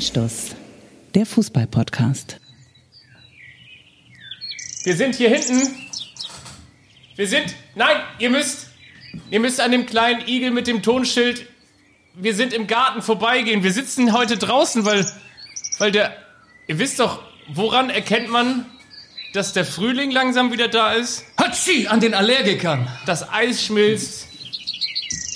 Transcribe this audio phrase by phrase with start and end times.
[0.00, 0.56] Anstoß,
[1.14, 2.40] der Fußball-Podcast.
[4.84, 5.60] Wir sind hier hinten.
[7.16, 7.54] Wir sind.
[7.74, 8.68] Nein, ihr müsst.
[9.30, 11.44] Ihr müsst an dem kleinen Igel mit dem Tonschild.
[12.14, 13.62] Wir sind im Garten vorbeigehen.
[13.62, 15.04] Wir sitzen heute draußen, weil.
[15.76, 16.16] Weil der.
[16.66, 18.64] Ihr wisst doch, woran erkennt man,
[19.34, 21.26] dass der Frühling langsam wieder da ist?
[21.36, 22.88] Hatschi an den Allergikern.
[23.04, 24.28] Das Eis schmilzt.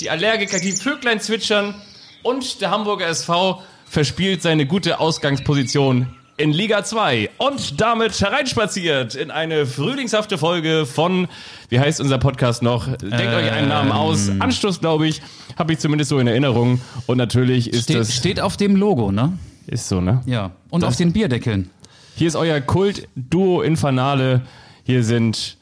[0.00, 1.74] Die Allergiker, die Vöglein zwitschern.
[2.22, 3.62] Und der Hamburger SV
[3.94, 11.28] verspielt seine gute Ausgangsposition in Liga 2 und damit hereinspaziert in eine frühlingshafte Folge von,
[11.68, 12.88] wie heißt unser Podcast noch?
[12.88, 14.32] Denkt euch einen Namen aus.
[14.40, 15.22] Anstoß, glaube ich,
[15.56, 16.80] habe ich zumindest so in Erinnerung.
[17.06, 19.38] Und natürlich ist Steht, das steht auf dem Logo, ne?
[19.68, 20.22] ist so, ne?
[20.26, 20.50] Ja.
[20.70, 21.70] Und auf den Bierdeckeln.
[22.16, 24.42] Hier ist euer Kult-Duo Infernale.
[24.82, 25.56] Hier sind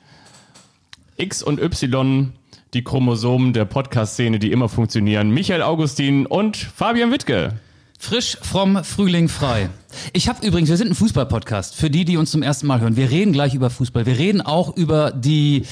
[1.19, 2.33] X und Y,
[2.73, 5.29] die Chromosomen der Podcast-Szene, die immer funktionieren.
[5.33, 7.61] Michael Augustin und Fabian Wittke.
[8.03, 9.71] Frisch vom Frühling frei.
[10.13, 11.77] Ich habe übrigens, wir sind ein Fußball-Podcast.
[11.77, 12.97] Für die, die uns zum ersten Mal hören.
[12.97, 14.07] Wir reden gleich über Fußball.
[14.07, 15.67] Wir reden auch über die,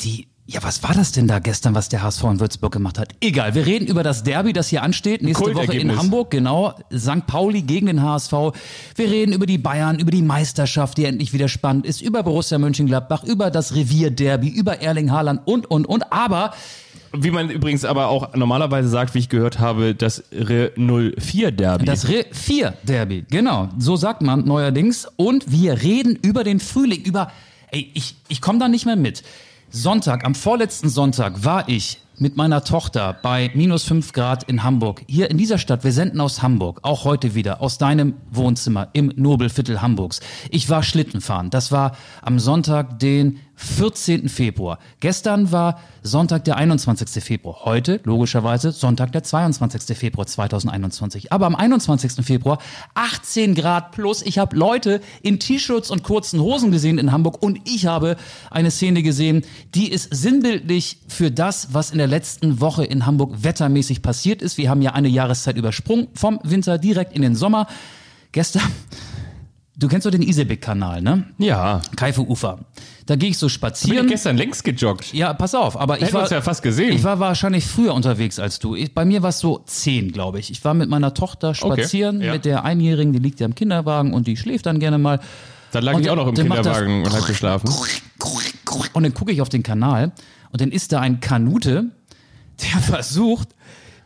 [0.00, 3.10] die, ja, was war das denn da gestern, was der HSV in Würzburg gemacht hat?
[3.20, 3.54] Egal.
[3.54, 5.20] Wir reden über das Derby, das hier ansteht.
[5.20, 5.94] Nächste Woche in.
[5.94, 6.30] Hamburg.
[6.30, 6.72] Genau.
[6.90, 7.26] St.
[7.26, 8.32] Pauli gegen den HSV.
[8.32, 12.56] Wir reden über die Bayern, über die Meisterschaft, die endlich wieder spannend ist, über Borussia
[12.56, 16.10] Mönchengladbach, über das Revierderby, über Erling Haaland und, und, und.
[16.10, 16.54] Aber
[17.14, 21.84] Wie man übrigens aber auch normalerweise sagt, wie ich gehört habe, das Re 04 Derby.
[21.84, 23.68] Das Re 4 Derby, genau.
[23.78, 25.06] So sagt man neuerdings.
[25.16, 27.30] Und wir reden über den Frühling, über,
[27.70, 29.22] ey, ich, ich komme da nicht mehr mit.
[29.70, 35.02] Sonntag, am vorletzten Sonntag war ich mit meiner Tochter bei minus 5 Grad in Hamburg.
[35.08, 39.12] Hier in dieser Stadt, wir senden aus Hamburg, auch heute wieder, aus deinem Wohnzimmer im
[39.16, 40.20] Nobelviertel Hamburgs.
[40.50, 41.50] Ich war Schlittenfahren.
[41.50, 44.28] Das war am Sonntag, den 14.
[44.28, 44.78] Februar.
[45.00, 47.22] Gestern war Sonntag, der 21.
[47.22, 47.64] Februar.
[47.64, 49.96] Heute, logischerweise, Sonntag, der 22.
[49.96, 51.32] Februar 2021.
[51.32, 52.24] Aber am 21.
[52.24, 52.58] Februar
[52.94, 54.22] 18 Grad plus.
[54.22, 58.16] Ich habe Leute in T-Shirts und kurzen Hosen gesehen in Hamburg und ich habe
[58.50, 63.42] eine Szene gesehen, die ist sinnbildlich für das, was in der letzten Woche in Hamburg
[63.42, 64.58] wettermäßig passiert ist.
[64.58, 67.66] Wir haben ja eine Jahreszeit übersprungen, vom Winter direkt in den Sommer.
[68.32, 68.62] Gestern,
[69.82, 71.24] du kennst doch den Isebek-Kanal, ne?
[71.38, 71.80] ja.
[71.96, 72.58] Kaifu-Ufer.
[73.06, 74.06] Da gehe ich so Bin ich spazieren.
[74.06, 75.12] gestern längst gejoggt.
[75.12, 76.92] Ja, pass auf, aber ich Hätten war, uns ja fast gesehen.
[76.94, 78.76] ich war wahrscheinlich früher unterwegs als du.
[78.76, 80.50] Ich, bei mir war es so zehn, glaube ich.
[80.50, 82.32] Ich war mit meiner Tochter spazieren, ja.
[82.32, 85.20] mit der Einjährigen, die liegt ja im Kinderwagen und die schläft dann gerne mal.
[85.72, 87.68] Da lag Und ich auch noch im der macht das- Kinderwagen und hab geschlafen.
[88.92, 90.12] Und dann gucke ich auf den Kanal
[90.52, 91.86] und dann ist da ein Kanute,
[92.62, 93.48] der versucht,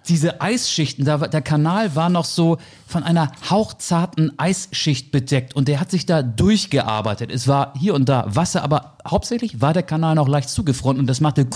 [0.09, 5.81] diese Eisschichten, da, der Kanal war noch so von einer hauchzarten Eisschicht bedeckt und der
[5.81, 7.31] hat sich da durchgearbeitet.
[7.31, 11.07] Es war hier und da Wasser, aber hauptsächlich war der Kanal noch leicht zugefroren und
[11.07, 11.47] das machte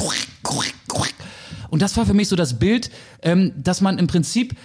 [1.71, 2.91] und das war für mich so das Bild,
[3.22, 4.56] ähm, dass man im Prinzip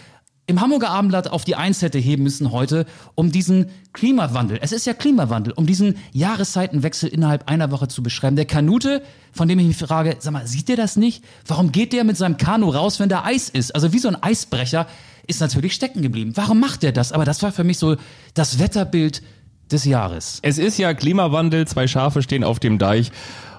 [0.47, 2.85] im Hamburger Abendblatt auf die Eins hätte heben müssen heute,
[3.15, 8.35] um diesen Klimawandel, es ist ja Klimawandel, um diesen Jahreszeitenwechsel innerhalb einer Woche zu beschreiben.
[8.35, 9.01] Der Kanute,
[9.31, 11.23] von dem ich mich frage, sag mal, sieht der das nicht?
[11.47, 13.73] Warum geht der mit seinem Kanu raus, wenn da Eis ist?
[13.73, 14.87] Also wie so ein Eisbrecher
[15.27, 16.33] ist natürlich stecken geblieben.
[16.35, 17.11] Warum macht der das?
[17.11, 17.95] Aber das war für mich so
[18.35, 19.23] das Wetterbild
[19.71, 20.39] des Jahres.
[20.43, 23.11] Es ist ja Klimawandel, zwei Schafe stehen auf dem Deich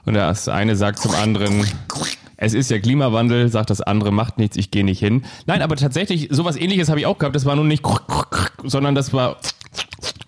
[0.04, 1.66] und das eine sagt zum anderen,
[2.36, 5.24] es ist ja Klimawandel, sagt das andere, macht nichts, ich gehe nicht hin.
[5.46, 7.82] Nein, aber tatsächlich, sowas ähnliches habe ich auch gehabt, das war nun nicht,
[8.64, 9.38] sondern das war,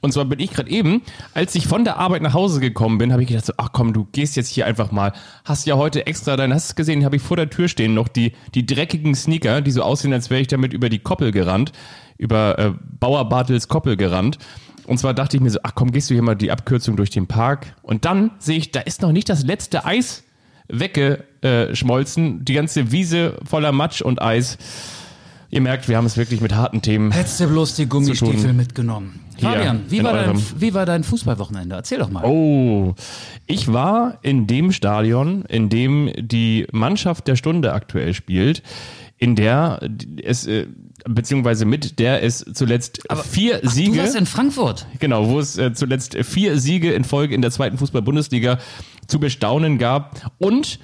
[0.00, 1.02] und zwar bin ich gerade eben,
[1.34, 3.92] als ich von der Arbeit nach Hause gekommen bin, habe ich gedacht, so, ach komm,
[3.92, 5.12] du gehst jetzt hier einfach mal.
[5.44, 7.94] Hast ja heute extra dein, hast du es gesehen, habe ich vor der Tür stehen
[7.94, 11.32] noch die, die dreckigen Sneaker, die so aussehen, als wäre ich damit über die Koppel
[11.32, 11.72] gerannt,
[12.16, 14.38] über äh, Bauer Bartels Koppel gerannt.
[14.86, 17.10] Und zwar dachte ich mir so, ach komm, gehst du hier mal die Abkürzung durch
[17.10, 17.74] den Park.
[17.82, 20.24] Und dann sehe ich, da ist noch nicht das letzte Eis
[20.68, 22.44] weggeschmolzen.
[22.44, 24.58] Die ganze Wiese voller Matsch und Eis.
[25.50, 27.10] Ihr merkt, wir haben es wirklich mit harten Themen.
[27.10, 29.20] Hättest du bloß die Gummistiefel mitgenommen.
[29.36, 31.74] Hier, Fabian, wie war, dein, wie war dein Fußballwochenende?
[31.74, 32.24] Erzähl doch mal.
[32.24, 32.94] Oh,
[33.46, 38.62] ich war in dem Stadion, in dem die Mannschaft der Stunde aktuell spielt,
[39.16, 39.80] in der
[40.22, 40.66] es, äh,
[41.08, 43.92] beziehungsweise mit der es zuletzt vier Ach, Siege.
[43.92, 44.86] Du warst in Frankfurt.
[44.98, 48.58] Genau, wo es äh, zuletzt vier Siege in Folge in der zweiten Fußball-Bundesliga
[49.08, 50.30] zu bestaunen gab.
[50.38, 50.78] Und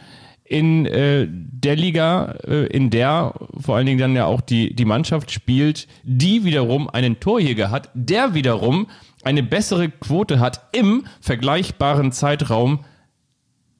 [0.44, 4.84] in äh, der Liga, äh, in der vor allen Dingen dann ja auch die, die
[4.84, 8.88] Mannschaft spielt, die wiederum einen Torjäger hat, der wiederum
[9.22, 12.84] eine bessere Quote hat im vergleichbaren Zeitraum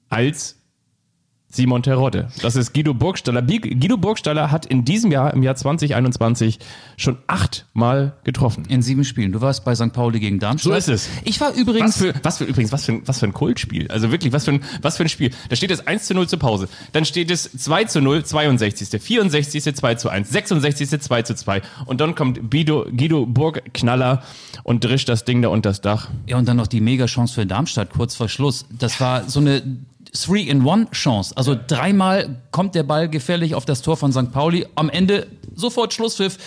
[0.09, 0.64] als
[1.55, 2.29] Simon Terodde.
[2.43, 3.41] Das ist Guido Burgstaller.
[3.43, 6.59] Guido Burgstaller hat in diesem Jahr, im Jahr 2021,
[6.97, 8.65] schon achtmal getroffen.
[8.69, 9.31] In sieben Spielen.
[9.31, 9.93] Du warst bei St.
[9.93, 10.73] Pauli gegen Darmstadt.
[10.73, 11.09] So ist es.
[11.25, 11.91] Ich war übrigens.
[11.91, 13.89] Was für, was für, übrigens, was für, ein, was für ein Kultspiel.
[13.89, 15.31] Also wirklich, was für ein, was für ein Spiel.
[15.49, 16.69] Da steht es 1 zu 0 zur Pause.
[16.93, 19.01] Dann steht es 2 zu 0, 62.
[19.01, 19.77] 64.
[19.77, 21.01] 2 zu 1, 66.
[21.01, 21.63] 2 zu 2.
[21.87, 24.23] Und dann kommt Guido, Guido Burgknaller
[24.65, 26.11] und drischt das Ding da unter das Dach.
[26.27, 28.67] Ja, und dann noch die Mega-Chance für Darmstadt kurz vor Schluss.
[28.71, 29.63] Das war so eine
[30.15, 31.37] Three-in-One-Chance.
[31.37, 34.33] Also dreimal kommt der Ball gefährlich auf das Tor von St.
[34.33, 34.67] Pauli.
[34.75, 36.39] Am Ende sofort Schlusspfiff.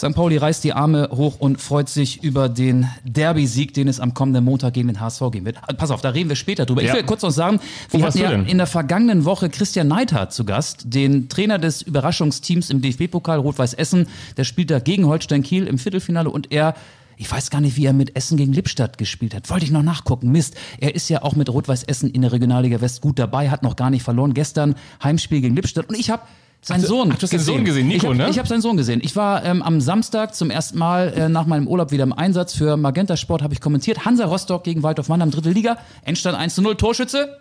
[0.00, 0.14] St.
[0.14, 4.42] Pauli reißt die Arme hoch und freut sich über den Derby-Sieg, den es am kommenden
[4.44, 5.58] Montag gegen den HSV geben wird.
[5.76, 6.82] Pass auf, da reden wir später drüber.
[6.82, 6.88] Ja.
[6.88, 7.60] Ich will kurz noch sagen,
[7.90, 12.70] wir hatten ja in der vergangenen Woche Christian Neidhardt zu Gast, den Trainer des Überraschungsteams
[12.70, 14.06] im DFB-Pokal Rot-Weiß Essen.
[14.38, 16.74] Der spielt da gegen Holstein Kiel im Viertelfinale und er
[17.20, 19.50] ich weiß gar nicht, wie er mit Essen gegen Lippstadt gespielt hat.
[19.50, 20.32] Wollte ich noch nachgucken.
[20.32, 20.56] Mist.
[20.78, 23.76] Er ist ja auch mit Rot-Weiß Essen in der Regionalliga West gut dabei, hat noch
[23.76, 24.32] gar nicht verloren.
[24.32, 24.74] Gestern
[25.04, 25.90] Heimspiel gegen Lippstadt.
[25.90, 26.22] Und ich habe
[26.62, 28.30] seinen Sohn ach, du hast den Sohn gesehen, Nico, ich hab, ne?
[28.30, 29.02] Ich habe seinen Sohn gesehen.
[29.04, 32.54] Ich war ähm, am Samstag zum ersten Mal äh, nach meinem Urlaub wieder im Einsatz
[32.54, 34.06] für Magenta Sport, habe ich kommentiert.
[34.06, 35.76] Hansa Rostock gegen Waldorf Mannheim, dritte Liga.
[36.06, 37.36] Endstand 1 zu 0, Torschütze.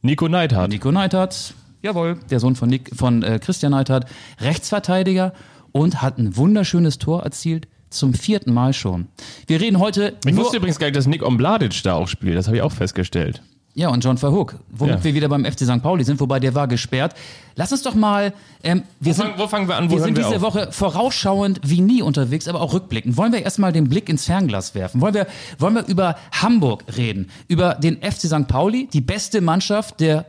[0.00, 0.70] Nico Neidhardt.
[0.70, 1.52] Nico Neidhardt,
[1.82, 4.06] jawohl, der Sohn von, Nick, von äh, Christian Neidhardt,
[4.40, 5.34] Rechtsverteidiger
[5.72, 7.68] und hat ein wunderschönes Tor erzielt.
[7.90, 9.06] Zum vierten Mal schon.
[9.46, 12.36] Wir reden heute Ich wusste übrigens gar nicht, dass Nick Ombladic da auch spielt.
[12.36, 13.42] Das habe ich auch festgestellt.
[13.74, 15.04] ja, und John Verhoek, womit Ja.
[15.04, 15.82] wir wieder beim FC St.
[15.82, 17.14] Pauli sind, wobei der war gesperrt.
[17.54, 18.32] Lass uns doch mal,
[18.64, 19.88] ähm, wir Wo sind, fangen- wo fangen wir an?
[19.88, 20.42] Wo wir sind wir diese auf?
[20.42, 23.16] Woche vorausschauend wie nie unterwegs, aber auch rückblickend.
[23.16, 25.00] Wollen wir erstmal den Blick ins Fernglas werfen?
[25.00, 25.26] Wollen wir,
[25.60, 27.30] wollen wir über Hamburg reden?
[27.46, 28.48] Über den FC St.
[28.48, 30.26] Pauli, die beste Mannschaft der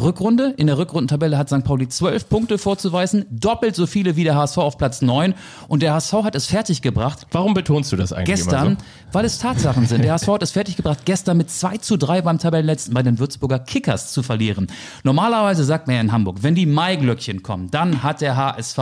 [0.00, 0.54] Rückrunde.
[0.56, 1.64] In der Rückrundentabelle hat St.
[1.64, 5.34] Pauli zwölf Punkte vorzuweisen, doppelt so viele wie der HSV auf Platz neun.
[5.68, 8.76] Und der HSV hat es fertiggebracht, Warum betonst du das eigentlich gestern, immer
[9.12, 10.04] weil es Tatsachen sind.
[10.04, 13.58] Der HSV hat es fertiggebracht, gestern mit 2 zu 3 beim Tabellenletzten bei den Würzburger
[13.58, 14.68] Kickers zu verlieren.
[15.04, 18.78] Normalerweise sagt man ja in Hamburg, wenn die Maiglöckchen kommen, dann hat der HSV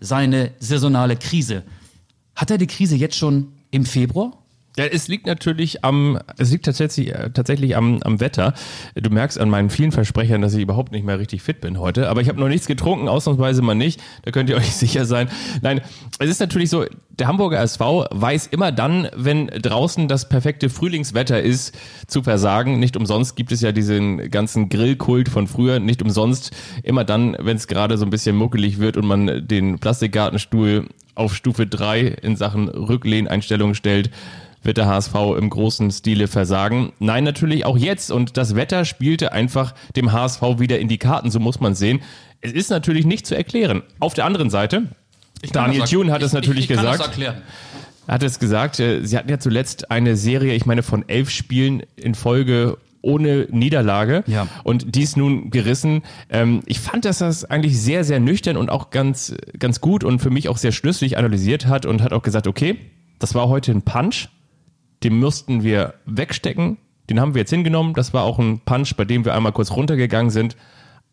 [0.00, 1.62] seine saisonale Krise.
[2.34, 4.32] Hat er die Krise jetzt schon im Februar?
[4.78, 8.52] Ja, es liegt natürlich am, es liegt tatsächlich, äh, tatsächlich am, am Wetter.
[8.94, 12.10] Du merkst an meinen vielen Versprechern, dass ich überhaupt nicht mehr richtig fit bin heute.
[12.10, 14.02] Aber ich habe noch nichts getrunken, ausnahmsweise mal nicht.
[14.24, 15.30] Da könnt ihr euch sicher sein.
[15.62, 15.80] Nein,
[16.18, 21.40] es ist natürlich so, der Hamburger SV weiß immer dann, wenn draußen das perfekte Frühlingswetter
[21.40, 21.74] ist,
[22.06, 22.78] zu versagen.
[22.78, 25.80] Nicht umsonst gibt es ja diesen ganzen Grillkult von früher.
[25.80, 29.78] Nicht umsonst immer dann, wenn es gerade so ein bisschen muckelig wird und man den
[29.78, 34.10] Plastikgartenstuhl auf Stufe 3 in Sachen Rücklehneinstellung stellt,
[34.66, 36.92] wird der HSV im großen Stile versagen.
[36.98, 38.10] Nein, natürlich auch jetzt.
[38.10, 42.00] Und das Wetter spielte einfach dem HSV wieder in die Karten, so muss man sehen.
[42.40, 43.82] Es ist natürlich nicht zu erklären.
[44.00, 44.82] Auf der anderen Seite,
[45.52, 47.00] Daniel Thune hat es natürlich gesagt.
[47.00, 47.36] erklären.
[48.08, 51.82] hat es gesagt, äh, sie hatten ja zuletzt eine Serie, ich meine, von elf Spielen
[51.96, 54.48] in Folge ohne Niederlage Ja.
[54.64, 56.02] und dies nun gerissen.
[56.28, 60.18] Ähm, ich fand, dass das eigentlich sehr, sehr nüchtern und auch ganz, ganz gut und
[60.20, 62.76] für mich auch sehr schlüssig analysiert hat und hat auch gesagt, okay,
[63.20, 64.28] das war heute ein Punch,
[65.02, 66.78] den müssten wir wegstecken,
[67.10, 69.70] den haben wir jetzt hingenommen, das war auch ein Punch, bei dem wir einmal kurz
[69.70, 70.56] runtergegangen sind,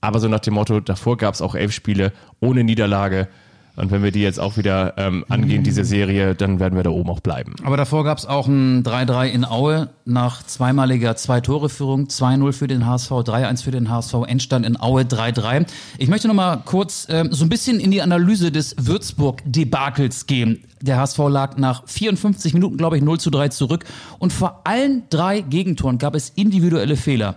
[0.01, 3.27] aber so nach dem Motto, davor gab es auch elf Spiele ohne Niederlage
[3.75, 6.91] und wenn wir die jetzt auch wieder ähm, angehen, diese Serie, dann werden wir da
[6.91, 7.55] oben auch bleiben.
[7.63, 12.05] Aber davor gab es auch ein 3-3 in Aue nach zweimaliger Zwei-Tore-Führung.
[12.05, 15.65] 2-0 für den HSV, 3-1 für den HSV, Endstand in Aue 3-3.
[15.97, 20.63] Ich möchte noch mal kurz ähm, so ein bisschen in die Analyse des Würzburg-Debakels gehen.
[20.81, 23.85] Der HSV lag nach 54 Minuten, glaube ich, 0 zu 3 zurück.
[24.19, 27.35] Und vor allen drei Gegentoren gab es individuelle Fehler.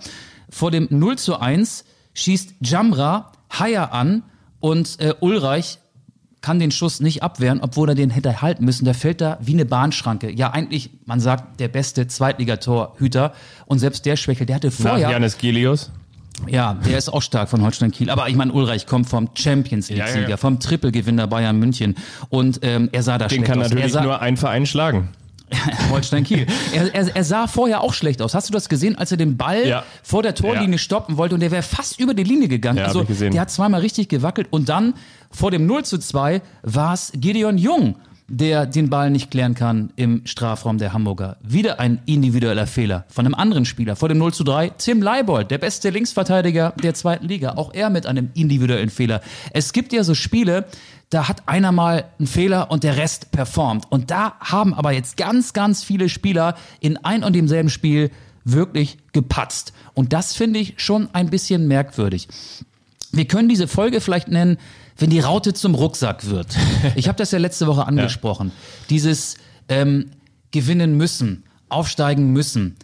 [0.51, 4.23] Vor dem 0 zu 1 schießt Jamra Haier an
[4.61, 5.79] und äh, Ulreich
[6.47, 8.85] kann den Schuss nicht abwehren, obwohl er den hätte halten müssen.
[8.85, 10.31] Der fällt da wie eine Bahnschranke.
[10.31, 13.33] Ja, eigentlich, man sagt, der beste Zweitligatorhüter.
[13.67, 14.49] Und selbst der schwächelt.
[14.49, 15.11] Der hatte Nach vorher.
[15.11, 15.91] Janis Gelius.
[16.47, 18.11] Ja, der ist auch stark von Holstein Kiel.
[18.11, 20.37] Aber ich meine, Ulreich kommt vom Champions League Sieger, Ja, ja, ja.
[20.37, 21.97] vom Trippelgewinner Bayern München.
[22.29, 23.65] Und ähm, er sah da Den schlecht kann aus.
[23.71, 25.09] natürlich er sah, nur ein Verein schlagen.
[25.91, 26.47] Holstein Kiel.
[26.75, 28.35] Er, er, er sah vorher auch schlecht aus.
[28.35, 29.85] Hast du das gesehen, als er den Ball Ja.
[30.03, 30.79] vor der Torlinie Ja.
[30.79, 32.79] stoppen wollte und der wäre fast über die Linie gegangen.
[32.79, 33.33] Ja, also ich gesehen.
[33.33, 34.95] der hat zweimal richtig gewackelt und dann
[35.31, 37.97] vor dem 0 zu 2 war es Gideon Jung,
[38.29, 41.37] der den Ball nicht klären kann im Strafraum der Hamburger.
[41.45, 43.95] Wieder ein individueller Fehler von einem anderen Spieler.
[43.95, 47.53] Vor dem 0 zu 3 Tim Leibold, der beste Linksverteidiger der zweiten Liga.
[47.55, 49.21] Auch er mit einem individuellen Fehler.
[49.53, 50.65] Es gibt ja so Spiele,
[51.11, 53.85] da hat einer mal einen Fehler und der Rest performt.
[53.91, 58.11] Und da haben aber jetzt ganz, ganz viele Spieler in ein und demselben Spiel
[58.45, 59.73] wirklich gepatzt.
[59.95, 62.29] Und das finde ich schon ein bisschen merkwürdig.
[63.13, 64.59] Wir können diese Folge vielleicht nennen,
[64.97, 66.57] wenn die Raute zum Rucksack wird.
[66.95, 68.53] Ich habe das ja letzte Woche angesprochen.
[68.91, 69.37] Dieses
[69.69, 70.11] ähm,
[70.51, 72.77] gewinnen müssen, aufsteigen müssen,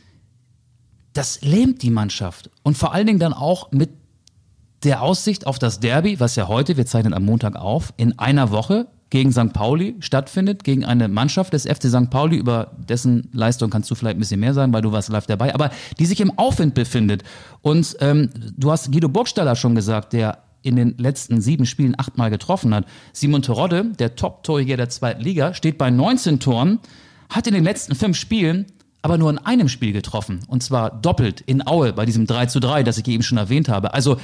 [1.12, 2.50] das lähmt die Mannschaft.
[2.62, 3.90] Und vor allen Dingen dann auch mit
[4.84, 8.50] der Aussicht auf das Derby, was ja heute, wir zeichnen am Montag auf, in einer
[8.50, 9.52] Woche gegen St.
[9.52, 12.08] Pauli stattfindet, gegen eine Mannschaft des FC St.
[12.08, 15.26] Pauli, über dessen Leistung kannst du vielleicht ein bisschen mehr sagen, weil du warst live
[15.26, 17.22] dabei, aber die sich im Aufwind befindet.
[17.60, 22.30] Und ähm, du hast Guido Burgstaller schon gesagt, der in den letzten sieben Spielen achtmal
[22.30, 22.86] getroffen hat.
[23.12, 26.78] Simon Terodde, der Top-Torjäger der zweiten Liga, steht bei 19 Toren,
[27.28, 28.66] hat in den letzten fünf Spielen
[29.02, 30.40] aber nur in einem Spiel getroffen.
[30.46, 33.68] Und zwar doppelt in Aue bei diesem 3 zu 3, das ich eben schon erwähnt
[33.68, 33.92] habe.
[33.94, 34.18] Also,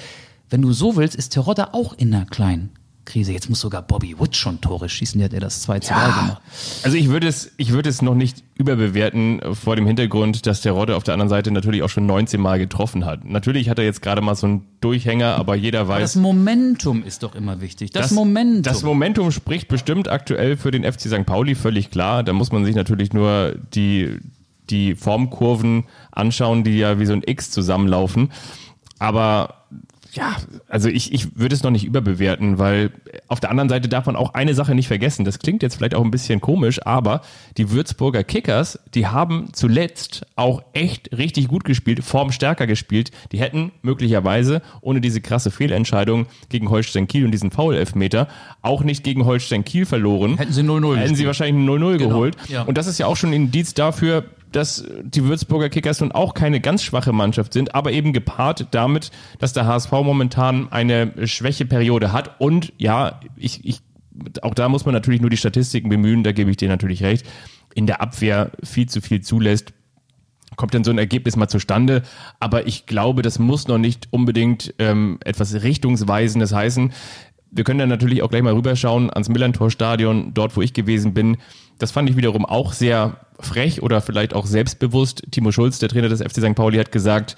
[0.50, 2.71] wenn du so willst, ist Terodde auch in einer kleinen
[3.05, 3.33] Krise.
[3.33, 5.99] Jetzt muss sogar Bobby Wood schon Tore schießen, der hat er das 2 zu 3
[5.99, 6.07] Ja.
[6.11, 6.43] gemacht.
[6.83, 10.61] Also ich würde es, ich würde es noch nicht überbewerten äh, vor dem Hintergrund, dass
[10.61, 13.25] der Rodde auf der anderen Seite natürlich auch schon 19 Mal getroffen hat.
[13.25, 17.23] Natürlich hat er jetzt gerade mal so einen Durchhänger, aber jeder Das weiß, Momentum ist
[17.23, 17.93] doch immer wichtig.
[17.93, 18.62] Das, Momentum.
[18.62, 21.25] Das Momentum spricht bestimmt aktuell für den FC St.
[21.25, 22.23] Pauli, völlig klar.
[22.23, 24.19] Da muss man sich natürlich nur die,
[24.69, 28.33] die Formkurven anschauen, die ja wie so ein X zusammenlaufen.
[28.99, 29.55] Aber
[30.19, 30.37] ja,
[30.69, 32.91] also ich, ich würde es noch nicht überbewerten, weil
[33.29, 35.25] auf der anderen Seite darf man auch eine Sache nicht vergessen.
[35.25, 37.23] Das klingt jetzt vielleicht auch ein bisschen komisch, aber
[37.57, 43.11] die Würzburger Kickers, die haben zuletzt auch echt richtig gut gespielt, formstärker gespielt.
[43.33, 48.29] Die hätten möglicherweise ohne diese krasse Fehlentscheidung gegen Holstein Kiel und diesen Foul-Elfmeter
[48.63, 50.37] auch nicht gegen Holstein Kiel verloren.
[50.37, 52.37] Hätten sie 0-0 Hätten sie wahrscheinlich ein 0-0 Genau, geholt.
[52.49, 52.63] ja.
[52.63, 56.35] Und das ist ja auch schon ein Indiz dafür, dass die Würzburger Kickers nun auch
[56.35, 62.12] keine ganz schwache Mannschaft sind, aber eben gepaart damit, dass der HSV momentan eine Schwächeperiode
[62.12, 62.40] hat.
[62.40, 63.81] Und ja, ich, ich,
[64.43, 67.26] auch da muss man natürlich nur die Statistiken bemühen, da gebe ich dir natürlich recht,
[67.75, 69.73] in der Abwehr viel zu viel zulässt
[70.59, 72.02] kommt dann so ein Ergebnis mal zustande.
[72.40, 76.93] Aber ich glaube, das muss noch nicht unbedingt ähm, etwas Richtungsweisendes heißen.
[77.50, 81.38] Wir können dann natürlich auch gleich mal rüberschauen ans Millantor-Stadion, dort wo ich gewesen bin.
[81.78, 85.23] Das fand ich wiederum auch sehr frech oder vielleicht auch selbstbewusst.
[85.31, 86.55] Timo Schulz, der Trainer des FC St.
[86.55, 87.37] Pauli, hat gesagt,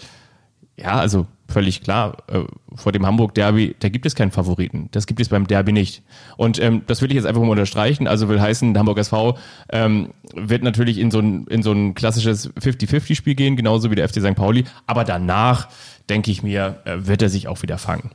[0.77, 2.41] ja, also völlig klar, äh,
[2.75, 4.89] vor dem Hamburg-Derby, da gibt es keinen Favoriten.
[4.93, 6.03] Das gibt es beim Derby nicht.
[6.37, 8.07] Und ähm, das will ich jetzt einfach mal unterstreichen.
[8.07, 9.37] Also will heißen, der Hamburg SV
[9.71, 14.09] ähm, wird natürlich in so ein, in so ein klassisches 50-50-Spiel gehen, genauso wie der
[14.09, 14.37] FC St.
[14.37, 14.65] Pauli.
[14.87, 15.69] Aber danach,
[16.09, 18.11] denke ich mir, äh, wird er sich auch wieder fangen.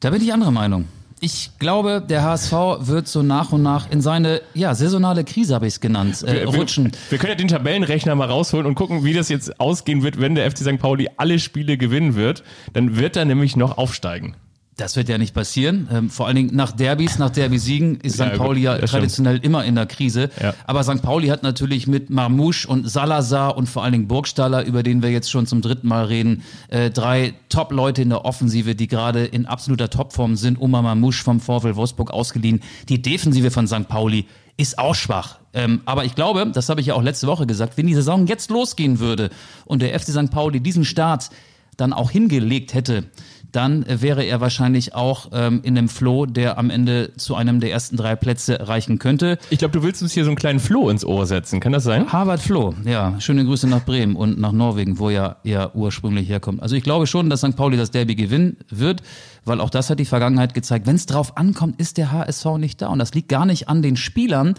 [0.00, 0.84] Da bin ich anderer Meinung.
[1.20, 5.66] Ich glaube, der HSV wird so nach und nach in seine, ja, saisonale Krise habe
[5.66, 6.84] ich es genannt, äh, rutschen.
[6.84, 10.20] Wir, wir können ja den Tabellenrechner mal rausholen und gucken, wie das jetzt ausgehen wird,
[10.20, 10.78] wenn der FC St.
[10.78, 12.44] Pauli alle Spiele gewinnen wird.
[12.72, 14.36] Dann wird er nämlich noch aufsteigen.
[14.78, 15.88] Das wird ja nicht passieren.
[15.92, 18.36] Ähm, vor allen Dingen nach Derbys, nach Derby-Siegen ist Ja, St.
[18.38, 19.02] Pauli ja das stimmt.
[19.02, 20.30] traditionell immer in der Krise.
[20.40, 20.54] Ja.
[20.66, 21.02] Aber St.
[21.02, 25.10] Pauli hat natürlich mit Marmouche und Salazar und vor allen Dingen Burgstaller, über den wir
[25.10, 29.46] jetzt schon zum dritten Mal reden, äh, drei Top-Leute in der Offensive, die gerade in
[29.46, 30.60] absoluter Topform sind.
[30.60, 32.60] Oma Marmouche vom VfL Wolfsburg ausgeliehen.
[32.88, 33.88] Die Defensive von St.
[33.88, 35.40] Pauli ist auch schwach.
[35.54, 38.28] Ähm, aber ich glaube, das habe ich ja auch letzte Woche gesagt, wenn die Saison
[38.28, 39.30] jetzt losgehen würde
[39.64, 40.30] und der FC St.
[40.30, 41.30] Pauli diesen Start
[41.76, 43.04] dann auch hingelegt hätte,
[43.52, 47.72] dann wäre er wahrscheinlich auch ähm, in einem Flow, der am Ende zu einem der
[47.72, 49.38] ersten drei Plätze reichen könnte.
[49.50, 51.60] Ich glaube, du willst uns hier so einen kleinen Floh ins Ohr setzen.
[51.60, 52.12] Kann das sein?
[52.12, 56.62] Harvard Floh, ja, schöne Grüße nach Bremen und nach Norwegen, wo ja er ursprünglich herkommt.
[56.62, 57.56] Also ich glaube schon, dass St.
[57.56, 59.02] Pauli das Derby gewinnen wird,
[59.44, 60.86] weil auch das hat die Vergangenheit gezeigt.
[60.86, 63.82] Wenn es drauf ankommt, ist der HSV nicht da und das liegt gar nicht an
[63.82, 64.54] den Spielern.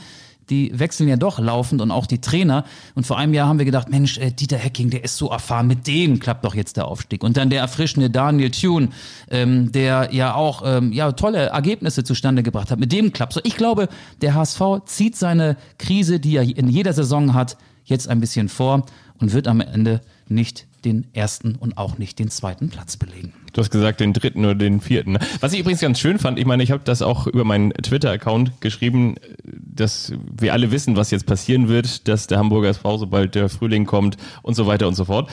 [0.50, 2.66] Die wechseln ja doch laufend und auch die Trainer.
[2.96, 5.68] Und vor einem Jahr haben wir gedacht, Mensch, äh, Dieter Hecking, der ist so erfahren,
[5.68, 7.24] mit dem klappt doch jetzt der Aufstieg.
[7.24, 8.90] Und dann der erfrischende Daniel Thune,
[9.30, 13.42] ähm, der ja auch ähm, ja, tolle Ergebnisse zustande gebracht hat, mit dem klappt so.
[13.44, 13.90] Ich glaube,
[14.22, 18.86] der HSV zieht seine Krise, die er in jeder Saison hat, jetzt ein bisschen vor
[19.20, 23.34] und wird am Ende nicht den ersten und auch nicht den zweiten Platz belegen.
[23.54, 25.14] Du hast gesagt, den dritten oder den vierten.
[25.14, 25.20] ne?
[25.40, 28.62] Was ich übrigens ganz schön fand, ich meine, ich habe das auch über meinen Twitter-Account
[28.62, 33.50] geschrieben, dass wir alle wissen, was jetzt passieren wird, dass der Hamburger SV, sobald der
[33.50, 35.30] Frühling kommt und so weiter und so fort.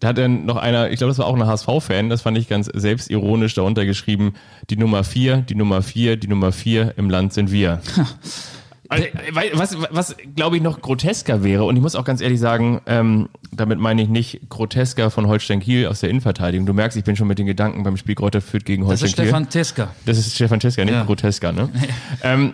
[0.00, 2.48] Da hat dann noch einer, ich glaube, das war auch ein HSV-Fan, das fand ich
[2.48, 4.34] ganz selbstironisch darunter geschrieben,
[4.68, 7.80] die Nummer vier, die Nummer vier, die Nummer vier im Land sind wir.
[8.88, 12.38] Also, weil- was, was glaube ich noch grotesker wäre, und ich muss auch ganz ehrlich
[12.40, 16.66] sagen, ähm, damit meine ich nicht grotesker von Holstein Kiel aus der Innenverteidigung.
[16.66, 19.06] Du merkst, ich bin schon mit den Gedanken beim Spiel Kräuter Fürth gegen Das Holstein
[19.08, 19.24] ist Kiel.
[19.26, 19.94] Stefan Teska.
[20.04, 21.04] Das ist Stefan Teska, nicht Ja.
[21.04, 21.70] grotesker, ne?
[22.22, 22.52] ähm,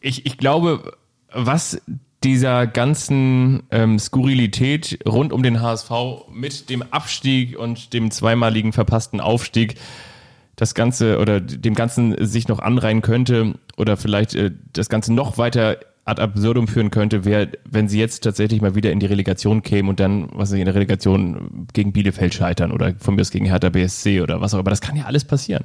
[0.00, 0.92] ich, ich glaube,
[1.32, 1.80] was
[2.22, 5.90] dieser ganzen ähm, Skurrilität rund um den HSV
[6.32, 9.74] mit dem Abstieg und dem zweimaligen verpassten Aufstieg
[10.56, 15.38] das Ganze oder dem Ganzen sich noch anreihen könnte oder vielleicht äh, das Ganze noch
[15.38, 19.62] weiter ad absurdum führen könnte, wäre, wenn sie jetzt tatsächlich mal wieder in die Relegation
[19.62, 23.22] kämen und dann, was weiß ich, in der Relegation gegen Bielefeld scheitern oder von mir
[23.22, 24.70] aus gegen Hertha BSC oder was auch immer.
[24.70, 25.64] Das kann ja alles passieren.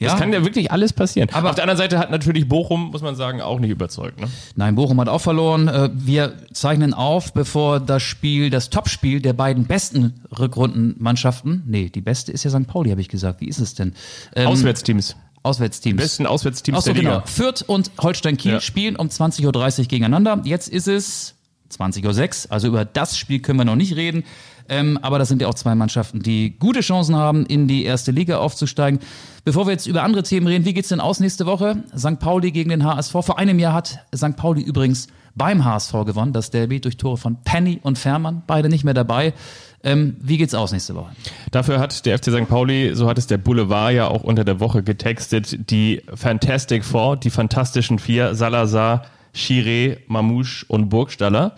[0.00, 0.10] Ja.
[0.12, 1.28] Das kann ja wirklich alles passieren.
[1.32, 4.18] Aber- Auf der anderen Seite hat natürlich Bochum, muss man sagen, auch nicht überzeugt.
[4.20, 4.28] Ne?
[4.56, 5.68] Nein, Bochum hat auch verloren.
[5.68, 12.00] Äh, Wir zeichnen auf, bevor das Spiel, das Topspiel der beiden besten Rückrundenmannschaften, nee, die
[12.00, 12.66] beste ist ja St.
[12.66, 13.40] Pauli, habe ich gesagt.
[13.40, 13.94] Wie ist es denn?
[14.34, 15.16] Ähm, Auswärtsteams.
[15.42, 16.00] Auswärtsteams.
[16.00, 17.14] Besten Auswärtsteams Ach so, der genau.
[17.16, 17.26] Liga.
[17.26, 18.60] Fürth und Holstein Kiel Ja.
[18.60, 20.40] spielen um 20.30 Uhr gegeneinander.
[20.44, 21.34] Jetzt ist es
[21.70, 24.24] 20.06 Uhr, also über das Spiel können wir noch nicht reden.
[24.70, 28.12] Ähm, aber das sind ja auch zwei Mannschaften, die gute Chancen haben, in die erste
[28.12, 29.00] Liga aufzusteigen.
[29.44, 31.82] Bevor wir jetzt über andere Themen reden, wie geht's denn aus nächste Woche?
[31.98, 32.20] St.
[32.20, 33.10] Pauli gegen den HSV.
[33.10, 34.36] Vor einem Jahr hat St.
[34.36, 38.84] Pauli übrigens beim HSV gewonnen, das Derby durch Tore von Penny und Fährmann, beide nicht
[38.84, 39.34] mehr dabei.
[39.82, 41.10] Ähm, wie geht's aus nächste Woche?
[41.50, 42.48] Dafür hat der FC St.
[42.48, 47.16] Pauli, so hat es der Boulevard ja auch unter der Woche getextet, die Fantastic Four,
[47.16, 51.56] die fantastischen vier, Salazar, Chiré, Mamouche und Burgstaller.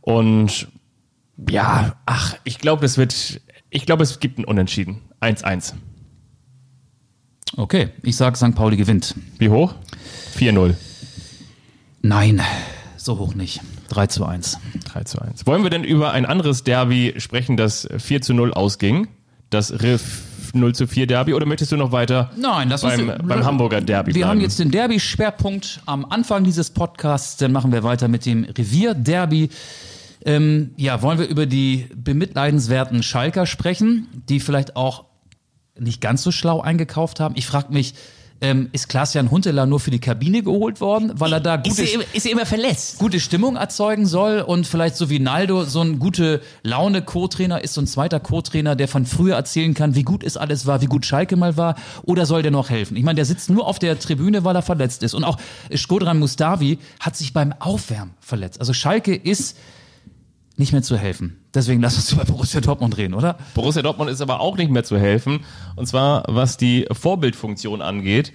[0.00, 0.68] Und
[1.48, 3.40] ja, ach, ich glaube, das wird,
[3.70, 5.00] ich glaube, es gibt ein Unentschieden.
[5.20, 5.74] 1-1.
[7.56, 8.54] Okay, ich sag St.
[8.54, 9.14] Pauli gewinnt.
[9.38, 9.74] Wie hoch?
[10.38, 10.74] 4-0.
[12.02, 12.40] Nein,
[12.96, 13.60] so hoch nicht.
[13.88, 14.58] 3 zu 1.
[14.84, 15.46] 3 zu 1.
[15.46, 19.08] Wollen wir denn über ein anderes Derby sprechen, das 4 zu 0 ausging?
[19.50, 20.22] Das Riff
[20.54, 21.34] 0 zu 4 Derby?
[21.34, 24.30] Oder möchtest du noch weiter Nein, lass uns beim, beim Hamburger Derby Wir bleiben?
[24.30, 27.36] haben jetzt den Derby-Schwerpunkt am Anfang dieses Podcasts.
[27.36, 29.50] Dann machen wir weiter mit dem Revier-Derby.
[30.26, 35.04] Ähm, ja, wollen wir über die bemitleidenswerten Schalker sprechen, die vielleicht auch
[35.78, 37.36] nicht ganz so schlau eingekauft haben?
[37.36, 37.94] Ich frage mich,
[38.40, 42.26] ähm, ist Klaas-Jan Huntelaar nur für die Kabine geholt worden, weil er da gute, ist
[42.26, 42.98] er immer verletzt?
[42.98, 47.74] gute Stimmung erzeugen soll und vielleicht so wie Naldo so ein gute Laune Co-Trainer ist,
[47.74, 50.86] so ein zweiter Co-Trainer, der von früher erzählen kann, wie gut es alles war, wie
[50.86, 52.96] gut Schalke mal war, oder soll der noch helfen?
[52.96, 55.14] Ich meine, der sitzt nur auf der Tribüne, weil er verletzt ist.
[55.14, 55.38] Und auch
[55.74, 58.60] Skodran Mustavi hat sich beim Aufwärmen verletzt.
[58.60, 59.56] Also Schalke ist
[60.56, 61.38] nicht mehr zu helfen.
[61.54, 63.36] Deswegen lass uns über Borussia Dortmund reden, oder?
[63.54, 65.40] Borussia Dortmund ist aber auch nicht mehr zu helfen.
[65.76, 68.32] Und zwar, was die Vorbildfunktion angeht.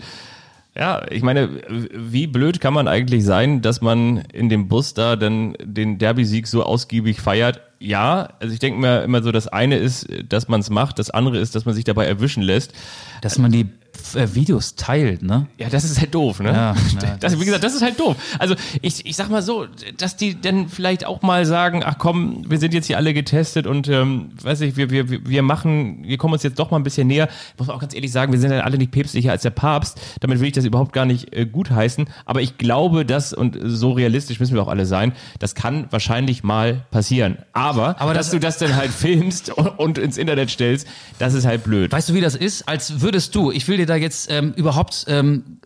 [0.74, 5.18] Ja, ich meine, wie blöd kann man eigentlich sein, dass man in dem Bus da
[5.18, 7.60] dann den Derby-Sieg so ausgiebig feiert?
[7.80, 11.10] Ja, also ich denke mir immer so, das eine ist, dass man es macht, das
[11.10, 12.74] andere ist, dass man sich dabei erwischen lässt.
[13.22, 13.68] Dass man die
[14.16, 15.48] äh, Videos teilt, ne?
[15.58, 16.50] Ja, das ist halt doof, ne?
[16.52, 18.16] Ja, ja, das, wie gesagt, das ist halt doof.
[18.40, 19.68] Also ich, ich sag mal so,
[19.98, 23.68] dass die dann vielleicht auch mal sagen, ach komm, wir sind jetzt hier alle getestet
[23.68, 26.84] und ähm, weiß ich, wir, wir, wir machen, wir kommen uns jetzt doch mal ein
[26.84, 27.28] bisschen näher.
[27.58, 30.00] Muss man auch ganz ehrlich sagen, wir sind ja alle nicht päpstlicher als der Papst.
[30.20, 32.06] Damit will ich das überhaupt gar nicht äh, gutheißen.
[32.26, 36.44] Aber ich glaube, dass, und so realistisch müssen wir auch alle sein, das kann wahrscheinlich
[36.44, 37.38] mal passieren.
[37.54, 40.88] Aber, Aber dass das- du das dann halt filmst und, und ins Internet stellst,
[41.20, 41.92] das ist halt blöd.
[41.92, 42.68] Weißt du, wie das ist?
[42.68, 45.60] Als würdest du, ich will dir da jetzt ähm, überhaupt, ähm,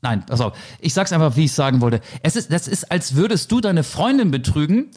[0.00, 2.00] nein, pass auf, ich sag's einfach, wie ich sagen wollte.
[2.22, 4.90] Es ist, das ist, als würdest du deine Freundin betrügen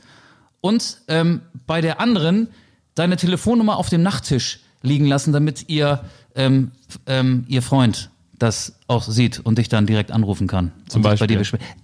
[0.61, 2.47] und ähm, bei der anderen
[2.95, 6.03] deine Telefonnummer auf dem Nachttisch liegen lassen, damit ihr,
[6.35, 6.71] ähm,
[7.05, 10.71] ähm, ihr Freund das auch sieht und dich dann direkt anrufen kann.
[10.87, 11.27] Zum Beispiel.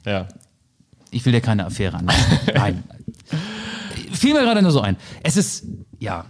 [0.06, 0.28] ja.
[1.12, 2.10] Ich will dir keine Affäre an.
[2.54, 2.84] Nein.
[4.14, 4.96] Fiel mir gerade nur so ein.
[5.24, 5.66] Es ist,
[6.00, 6.26] ja.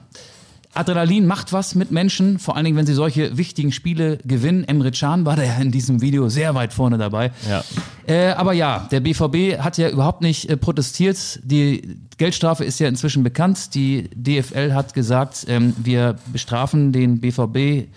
[0.73, 4.63] Adrenalin macht was mit Menschen, vor allen Dingen, wenn sie solche wichtigen Spiele gewinnen.
[4.63, 7.31] Emre Can war da ja in diesem Video sehr weit vorne dabei.
[7.49, 7.63] Ja.
[8.07, 11.39] Äh, aber ja, der BVB hat ja überhaupt nicht äh, protestiert.
[11.43, 13.75] Die Geldstrafe ist ja inzwischen bekannt.
[13.75, 17.89] Die DFL hat gesagt, ähm, wir bestrafen den BVB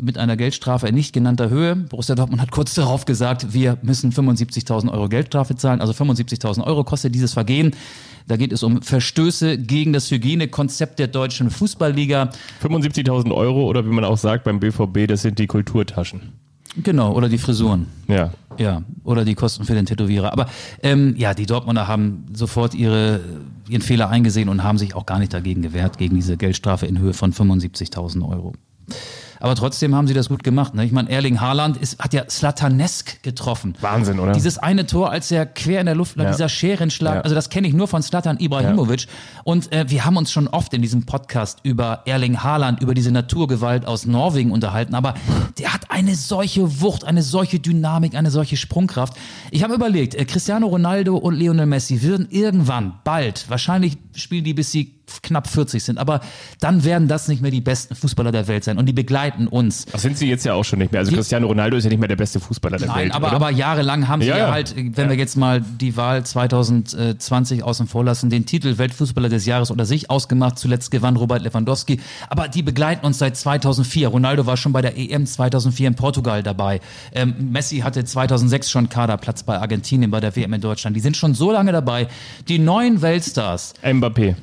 [0.00, 1.74] mit einer Geldstrafe in nicht genannter Höhe.
[1.76, 5.80] Borussia Dortmund hat kurz darauf gesagt, wir müssen 75.000 Euro Geldstrafe zahlen.
[5.80, 7.72] Also 75.000 Euro kostet dieses Vergehen.
[8.28, 12.30] Da geht es um Verstöße gegen das Hygienekonzept der deutschen Fußballliga.
[12.62, 16.32] 75.000 Euro oder wie man auch sagt beim BVB, das sind die Kulturtaschen.
[16.76, 17.86] Genau, oder die Frisuren.
[18.06, 18.32] Ja.
[18.58, 20.32] Ja, oder die Kosten für den Tätowierer.
[20.32, 20.46] Aber
[20.82, 23.20] ähm, ja, die Dortmunder haben sofort ihre,
[23.68, 26.98] ihren Fehler eingesehen und haben sich auch gar nicht dagegen gewehrt, gegen diese Geldstrafe in
[26.98, 28.52] Höhe von 75.000 Euro.
[29.40, 30.74] Aber trotzdem haben sie das gut gemacht.
[30.74, 30.84] Ne?
[30.84, 33.74] Ich meine, Erling Haaland ist, hat ja Slatanesk getroffen.
[33.80, 34.32] Wahnsinn, oder?
[34.32, 36.30] Dieses eine Tor, als er quer in der Luft lag, Ja.
[36.32, 37.20] dieser Scherenschlag, Ja.
[37.20, 39.06] also das kenne ich nur von Slatan Ibrahimovic.
[39.44, 43.10] Und äh, wir haben uns schon oft in diesem Podcast über Erling Haaland, über diese
[43.12, 44.94] Naturgewalt aus Norwegen unterhalten.
[44.94, 45.14] Aber
[45.58, 49.14] der hat eine solche Wucht, eine solche Dynamik, eine solche Sprungkraft.
[49.50, 54.54] Ich habe überlegt, äh, Cristiano Ronaldo und Lionel Messi würden irgendwann, bald, wahrscheinlich spielen die
[54.54, 56.20] bis sie knapp 40 sind, aber
[56.60, 59.84] dann werden das nicht mehr die besten Fußballer der Welt sein und die begleiten uns.
[59.86, 61.00] Das sind sie jetzt ja auch schon nicht mehr.
[61.00, 63.14] Also Cristiano Ronaldo ist ja nicht mehr der beste Fußballer der Nein, Welt.
[63.14, 63.36] aber, oder?
[63.36, 64.52] aber jahrelang haben sie Ja, ja, ja.
[64.52, 69.46] halt, wenn wir jetzt mal die Wahl 2020 außen vor lassen, den Titel Weltfußballer des
[69.46, 70.58] Jahres unter sich ausgemacht.
[70.58, 72.00] Zuletzt gewann Robert Lewandowski.
[72.28, 74.08] Aber die begleiten uns seit 2004.
[74.08, 76.80] Ronaldo war schon bei der EM 2004 in Portugal dabei.
[77.12, 80.96] Ähm, Messi hatte 2006 schon Kaderplatz bei Argentinien bei der WM in Deutschland.
[80.96, 82.08] Die sind schon so lange dabei.
[82.48, 84.34] Die neuen Weltstars Mbappé.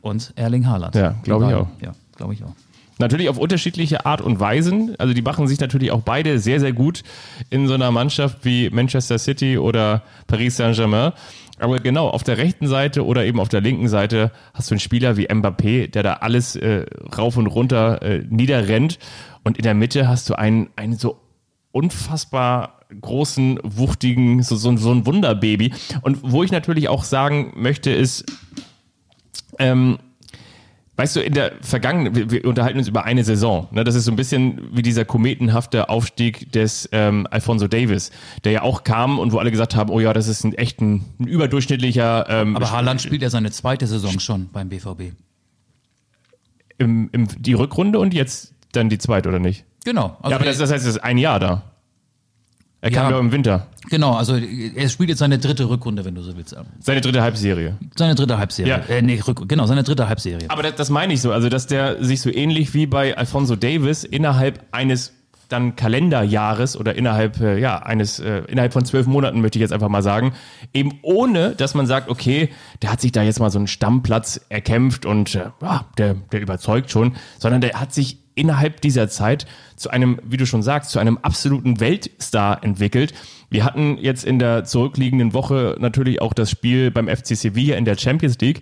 [0.00, 0.94] Und Erling Haaland.
[0.94, 1.68] Ja, glaube ich auch.
[1.80, 2.54] Ja, glaube ich auch.
[2.98, 4.94] Natürlich auf unterschiedliche Art und Weisen.
[4.98, 7.02] Also die machen sich natürlich auch beide sehr, sehr gut
[7.48, 11.12] in so einer Mannschaft wie Manchester City oder Paris Saint-Germain.
[11.58, 14.80] Aber genau, auf der rechten Seite oder eben auf der linken Seite hast du einen
[14.80, 16.84] Spieler wie Mbappé, der da alles äh,
[17.16, 18.98] rauf und runter äh, niederrennt.
[19.44, 21.20] Und in der Mitte hast du einen, einen so
[21.72, 25.72] unfassbar großen, wuchtigen, so, so, so ein Wunderbaby.
[26.02, 28.24] Und wo ich natürlich auch sagen möchte, ist,
[29.60, 29.98] ähm,
[31.00, 33.68] Weißt du, in der vergangenen, wir, wir unterhalten uns über eine Saison.
[33.70, 33.84] Ne?
[33.84, 38.10] Das ist so ein bisschen wie dieser kometenhafte Aufstieg des ähm, Alfonso Davis,
[38.44, 40.82] der ja auch kam und wo alle gesagt haben, oh ja, das ist ein echt
[40.82, 42.26] ein, ein überdurchschnittlicher.
[42.28, 45.14] Ähm, Aber Haaland spielt ja seine zweite Saison schon beim BVB.
[46.76, 49.64] Im, im, die Rückrunde und jetzt dann die zweite, oder nicht?
[49.86, 50.18] Genau.
[50.20, 51.62] Also ja, aber das, das heißt, es ist ein Jahr da.
[52.82, 53.66] Er kam ja im Winter.
[53.90, 56.56] Genau, also er spielt jetzt seine dritte Rückrunde, wenn du so willst.
[56.78, 57.76] Seine dritte Halbserie.
[57.96, 58.70] Seine dritte Halbserie.
[58.70, 58.94] Ja.
[58.94, 60.48] Äh, nee, Rück, genau, seine dritte Halbserie.
[60.48, 63.56] Aber das, das meine ich so, also dass der sich so ähnlich wie bei Alfonso
[63.56, 65.12] Davis innerhalb eines
[65.48, 69.72] dann Kalenderjahres oder innerhalb äh, ja eines äh, innerhalb von zwölf Monaten möchte ich jetzt
[69.72, 70.32] einfach mal sagen,
[70.72, 72.50] eben ohne, dass man sagt, okay,
[72.82, 76.40] der hat sich da jetzt mal so einen Stammplatz erkämpft und äh, ja, der der
[76.40, 80.90] überzeugt schon, sondern der hat sich innerhalb dieser Zeit zu einem, wie du schon sagst,
[80.90, 83.12] zu einem absoluten Weltstar entwickelt.
[83.50, 87.84] Wir hatten jetzt in der zurückliegenden Woche natürlich auch das Spiel beim FC Sevilla in
[87.84, 88.60] der Champions League,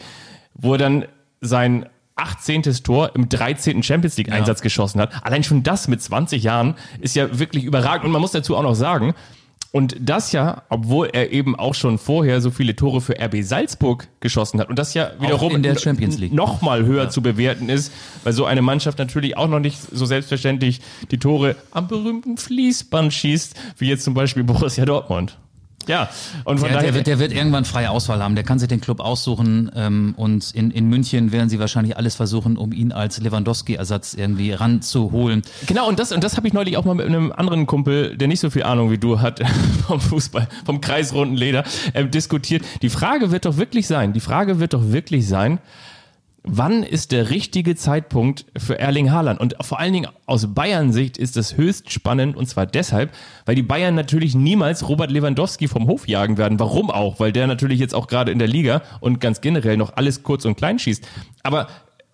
[0.55, 1.05] wo er dann
[1.41, 1.87] sein
[2.17, 2.63] 18.
[2.83, 3.83] Tor im 13.
[3.85, 4.65] Champions League Einsatz ja.
[4.65, 5.25] geschossen hat.
[5.25, 8.05] Allein schon das mit 20 Jahren ist ja wirklich überragend.
[8.05, 9.15] Und man muss dazu auch noch sagen,
[9.71, 14.09] und das ja, obwohl er eben auch schon vorher so viele Tore für RB Salzburg
[14.21, 14.71] geschossen hat.
[14.71, 16.33] Und das ja wiederum in der Champions League.
[16.33, 17.11] noch mal höher ja.
[17.11, 17.93] zu bewerten ist,
[18.25, 23.13] weil so eine Mannschaft natürlich auch noch nicht so selbstverständlich die Tore am berühmten Fließband
[23.13, 25.39] schießt, wie jetzt zum Beispiel Borussia Dortmund.
[25.89, 26.09] Ja,
[26.45, 28.35] und von der, daher, der, wird, der wird irgendwann freie Auswahl haben.
[28.35, 32.15] Der kann sich den Club aussuchen ähm, und in, in München werden sie wahrscheinlich alles
[32.15, 35.43] versuchen, um ihn als Lewandowski-Ersatz irgendwie ranzuholen.
[35.67, 38.29] Genau, und das, und das habe ich neulich auch mal mit einem anderen Kumpel, der
[38.29, 39.41] nicht so viel Ahnung wie du hat
[39.87, 42.65] vom Fußball, vom kreisrunden Leder, äh, diskutiert.
[42.83, 45.59] Die Frage wird doch wirklich sein, die Frage wird doch wirklich sein,
[46.49, 49.41] wann ist der richtige Zeitpunkt für Erling Haaland?
[49.41, 53.13] Und vor allen Dingen aus Bayern-Sicht ist das höchst spannend und zwar deshalb,
[53.47, 56.59] weil die Bayern natürlich niemals Robert Lewandowski vom Hof jagen werden.
[56.59, 57.21] Warum auch?
[57.21, 60.45] Weil der natürlich jetzt auch gerade in der Liga und ganz generell noch alles kurz
[60.45, 61.07] und klein schießt.
[61.43, 61.69] Aber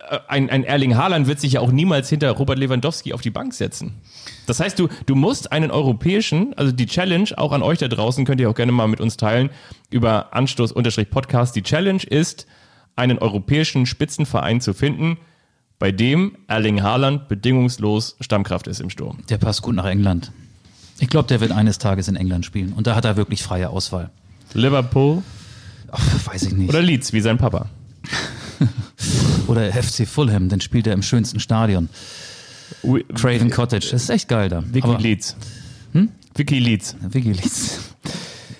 [0.09, 3.31] äh, ein, ein Erling Haaland wird sich ja auch niemals hinter Robert Lewandowski auf die
[3.31, 4.01] Bank setzen.
[4.47, 8.25] Das heißt, du, du musst einen europäischen, also die Challenge, auch an euch da draußen,
[8.25, 9.49] könnt ihr auch gerne mal mit uns teilen,
[9.89, 11.55] über Anstoß-Podcast.
[11.55, 12.47] Die Challenge ist,
[12.95, 15.17] einen europäischen Spitzenverein zu finden,
[15.79, 19.19] bei dem Erling Haaland bedingungslos Stammkraft ist im Sturm.
[19.29, 20.31] Der passt gut nach England.
[20.99, 23.69] Ich glaube, der wird eines Tages in England spielen und da hat er wirklich freie
[23.69, 24.09] Auswahl.
[24.53, 25.21] Liverpool?
[25.91, 26.69] Ach, weiß ich nicht.
[26.69, 27.69] Oder Leeds, wie sein Papa.
[29.47, 31.89] Oder FC Fulham, dann spielt er im schönsten Stadion.
[33.13, 34.63] Craven Cottage, das ist echt geil da.
[34.65, 35.35] Vicky Aber, Leeds.
[35.91, 36.09] Hm?
[36.33, 36.95] Vicky Leeds.
[37.01, 37.94] Vicky Leeds.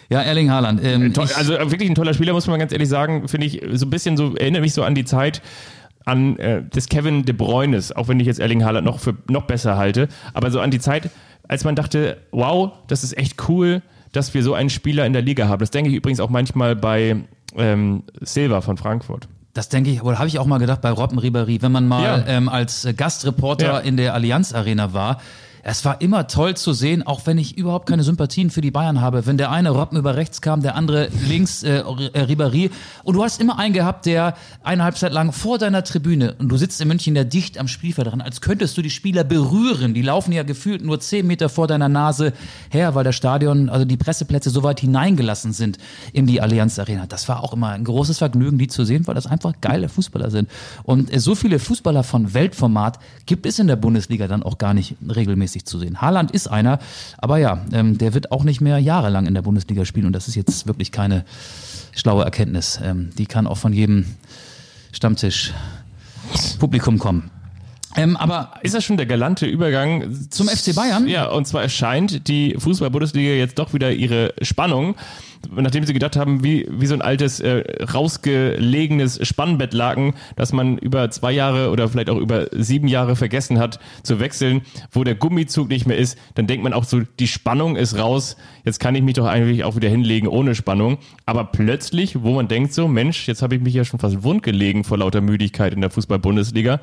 [0.10, 0.82] Ja, Erling Haaland.
[0.84, 3.28] Ähm, äh, also äh, wirklich ein toller Spieler, muss man ganz ehrlich sagen.
[3.28, 5.41] Finde ich so ein bisschen so, erinnert mich so an die Zeit
[6.06, 9.44] an äh, des Kevin De Bruynes, auch wenn ich jetzt Erling Haaland noch für noch
[9.44, 11.10] besser halte, aber so an die Zeit,
[11.48, 15.22] als man dachte, wow, das ist echt cool, dass wir so einen Spieler in der
[15.22, 15.60] Liga haben.
[15.60, 17.18] Das denke ich übrigens auch manchmal bei
[17.58, 19.28] ähm, Silva von Frankfurt.
[19.54, 22.04] Das denke ich, oder habe ich auch mal gedacht bei Robben Ribéry, wenn man mal
[22.04, 22.28] ja.
[22.28, 23.80] ähm, als Gastreporter ja.
[23.80, 25.22] in der Allianz Arena war,
[25.67, 29.01] es war immer toll zu sehen, auch wenn ich überhaupt keine Sympathien für die Bayern
[29.01, 29.25] habe.
[29.25, 32.69] Wenn der eine Robben über rechts kam, der andere links äh, äh, Ribéry.
[33.04, 36.58] Und du hast immer einen gehabt, der eine Halbzeit lang vor deiner Tribüne und du
[36.58, 39.95] sitzt in München da dicht am Spielfeld dran, als könntest du die Spieler berühren.
[39.95, 42.34] Die laufen ja gefühlt nur zehn Meter vor deiner Nase
[42.69, 45.80] her, weil das Stadion, also die Presseplätze so weit hineingelassen sind
[46.13, 47.08] in die Allianz Arena.
[47.08, 50.30] Das war auch immer ein großes Vergnügen, die zu sehen, weil das einfach geile Fußballer
[50.30, 50.47] sind.
[50.84, 54.75] Und äh, so viele Fußballer von Weltformat gibt es in der Bundesliga dann auch gar
[54.75, 56.02] nicht regelmäßig regelmäßig zu sehen.
[56.02, 56.80] Haaland ist einer,
[57.18, 60.28] aber ja, ähm, der wird auch nicht mehr jahrelang in der Bundesliga spielen und das
[60.28, 61.24] ist jetzt wirklich keine
[61.94, 62.80] schlaue Erkenntnis.
[62.84, 64.06] Ähm, die kann auch von jedem
[64.91, 65.54] Stammtisch
[66.60, 67.32] Publikum kommen.
[67.98, 71.08] Ähm, aber ist das schon der galante Übergang zum FC Bayern?
[71.08, 74.96] Ja, und zwar erscheint die Fußball-Bundesliga jetzt doch wieder ihre Spannung,
[75.55, 81.10] nachdem sie gedacht haben, wie, wie so ein altes, äh, rausgelegenes Spannbettlaken, dass man über
[81.12, 85.69] zwei Jahre oder vielleicht auch über sieben Jahre vergessen hat zu wechseln, wo der Gummizug
[85.69, 89.03] nicht mehr ist, dann denkt man auch so, die Spannung ist raus, jetzt kann ich
[89.03, 90.97] mich doch eigentlich auch wieder hinlegen ohne Spannung.
[91.25, 94.43] Aber plötzlich, wo man denkt so, Mensch, jetzt habe ich mich ja schon fast wund
[94.43, 96.79] gelegen vor lauter Müdigkeit in der Fußball-Bundesliga,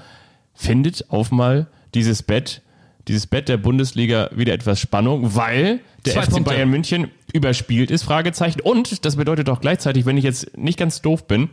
[0.54, 2.62] findet auf mal dieses Bett,
[3.08, 6.50] dieses Bett der Bundesliga wieder etwas Spannung, weil der Zwei FC Punkte.
[6.50, 8.60] Bayern München überspielt ist, Fragezeichen.
[8.60, 11.50] Und das bedeutet auch gleichzeitig, wenn ich jetzt nicht ganz doof bin,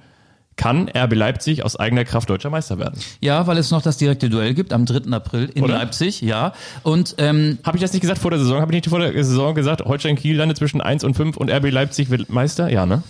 [0.59, 2.99] kann RB Leipzig aus eigener Kraft deutscher Meister werden.
[3.21, 5.09] Ja, weil es noch das direkte Duell gibt am 3.
[5.11, 5.75] April in Oder?
[5.75, 6.53] Leipzig, ja.
[6.83, 8.59] Und ähm, Habe ich das nicht gesagt vor der Saison?
[8.59, 11.49] Habe ich nicht vor der Saison gesagt, Holstein Kiel landet zwischen 1 und 5 und
[11.49, 12.69] RB Leipzig wird Meister?
[12.69, 13.03] Ja, ne?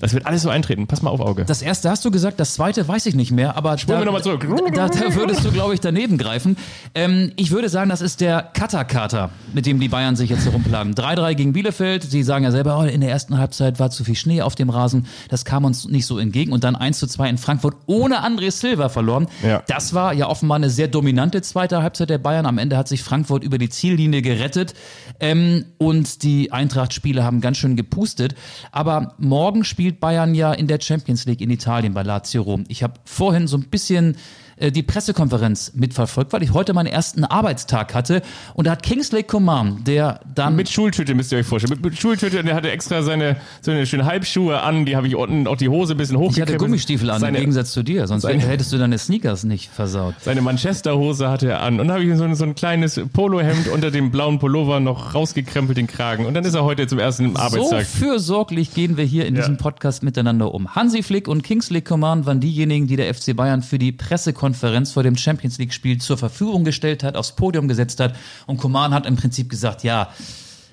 [0.00, 0.86] Das wird alles so eintreten.
[0.86, 1.44] Pass mal auf Auge.
[1.44, 4.06] Das erste hast du gesagt, das zweite weiß ich nicht mehr, aber Spulen da, wir
[4.06, 4.46] noch mal zurück.
[4.74, 6.56] Da, da würdest du, glaube ich, daneben greifen.
[6.94, 10.94] Ähm, ich würde sagen, das ist der Kater-Kater, mit dem die Bayern sich jetzt herumplagen.
[10.94, 12.02] 3-3 gegen Bielefeld.
[12.02, 14.70] Sie sagen ja selber, oh, in der ersten Halbzeit war zu viel Schnee auf dem
[14.70, 15.06] Rasen.
[15.28, 16.52] Das kam uns nicht so entgegen.
[16.52, 19.28] Und dann 1-2 in Frankfurt ohne André Silva verloren.
[19.42, 19.62] Ja.
[19.66, 22.46] Das war ja offenbar eine sehr dominante zweite Halbzeit der Bayern.
[22.46, 24.72] Am Ende hat sich Frankfurt über die Ziellinie gerettet.
[25.20, 28.34] Ähm, und die Eintracht-Spiele haben ganz schön gepustet.
[28.72, 32.64] Aber morgen spielt Bayern ja in der Champions League in Italien bei Lazio Rom.
[32.68, 34.16] Ich habe vorhin so ein bisschen
[34.60, 38.22] äh, die Pressekonferenz mitverfolgt, weil ich heute meinen ersten Arbeitstag hatte.
[38.54, 41.74] Und da hat Kingsley Coman, der dann Mit Schultüte müsst ihr euch vorstellen.
[41.80, 45.16] Mit, mit Schultüte, der hatte extra seine so eine schöne Halbschuhe an, die habe ich
[45.16, 46.54] unten auch die Hose ein bisschen ich hochgekrempelt.
[46.56, 49.70] hatte Gummistiefel an, seine, im Gegensatz zu dir, sonst seine- hättest du deine Sneakers nicht
[49.70, 50.14] versaut.
[50.20, 51.80] Seine Manchester-Hose hatte er an.
[51.80, 55.14] Und dann habe ich so ein, so ein kleines Polohemd unter dem blauen Pullover noch
[55.14, 56.26] rausgekrempelt, den Kragen.
[56.26, 57.84] Und dann ist er heute zum ersten Arbeitstag.
[57.86, 59.40] So fürsorglich gehen wir hier in Ja.
[59.42, 60.74] diesem Podcast miteinander um.
[60.74, 65.02] Hansi Flick und Kingsley Coman waren diejenigen, die der FC Bayern für die Pressekonferenz vor
[65.02, 68.14] dem Champions League Spiel zur Verfügung gestellt hat, aufs Podium gesetzt hat.
[68.46, 70.08] Und Coman hat im Prinzip gesagt, ja,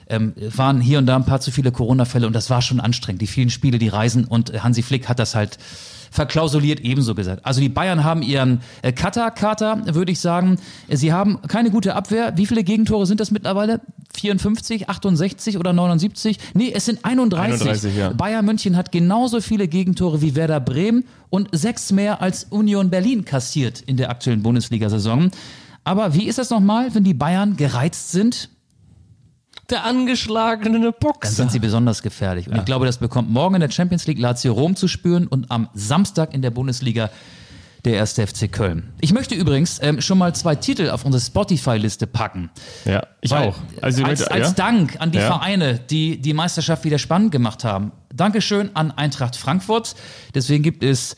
[0.09, 3.21] ähm, waren hier und da ein paar zu viele Corona-Fälle und das war schon anstrengend.
[3.21, 5.57] Die vielen Spiele, die Reisen und äh, Hansi Flick hat das halt
[6.17, 7.45] verklausuliert ebenso gesagt.
[7.45, 10.57] Also die Bayern haben ihren äh, Cutter-Kater, würde ich sagen.
[10.89, 12.33] Sie haben keine gute Abwehr.
[12.37, 13.81] Wie viele Gegentore sind das mittlerweile?
[14.15, 16.39] 54, 68 oder 79?
[16.55, 17.61] Nee, es sind 31.
[17.61, 18.09] 31, ja.
[18.13, 23.23] Bayern München hat genauso viele Gegentore wie Werder Bremen und sechs mehr als Union Berlin
[23.23, 25.29] kassiert in der aktuellen Bundesliga-Saison.
[25.83, 28.49] Aber wie ist das nochmal, wenn die Bayern gereizt sind?
[29.69, 31.31] Der angeschlagene Dann Boxer.
[31.31, 32.47] sind sie besonders gefährlich.
[32.47, 35.51] Und ich glaube, das bekommt morgen in der Champions League Lazio Rom zu spüren und
[35.51, 37.09] am Samstag in der Bundesliga
[37.85, 38.91] der erste FC Köln.
[39.01, 42.49] Ich möchte übrigens ähm, schon mal zwei Titel auf unsere Spotify-Liste packen.
[42.85, 43.55] Ja, ich Weil- auch.
[43.81, 44.53] Also als, als ja?
[44.53, 45.27] Dank an die Ja.
[45.27, 47.91] Vereine, die die Meisterschaft wieder spannend gemacht haben.
[48.13, 49.95] Dankeschön an Eintracht Frankfurt.
[50.33, 51.15] Deswegen gibt es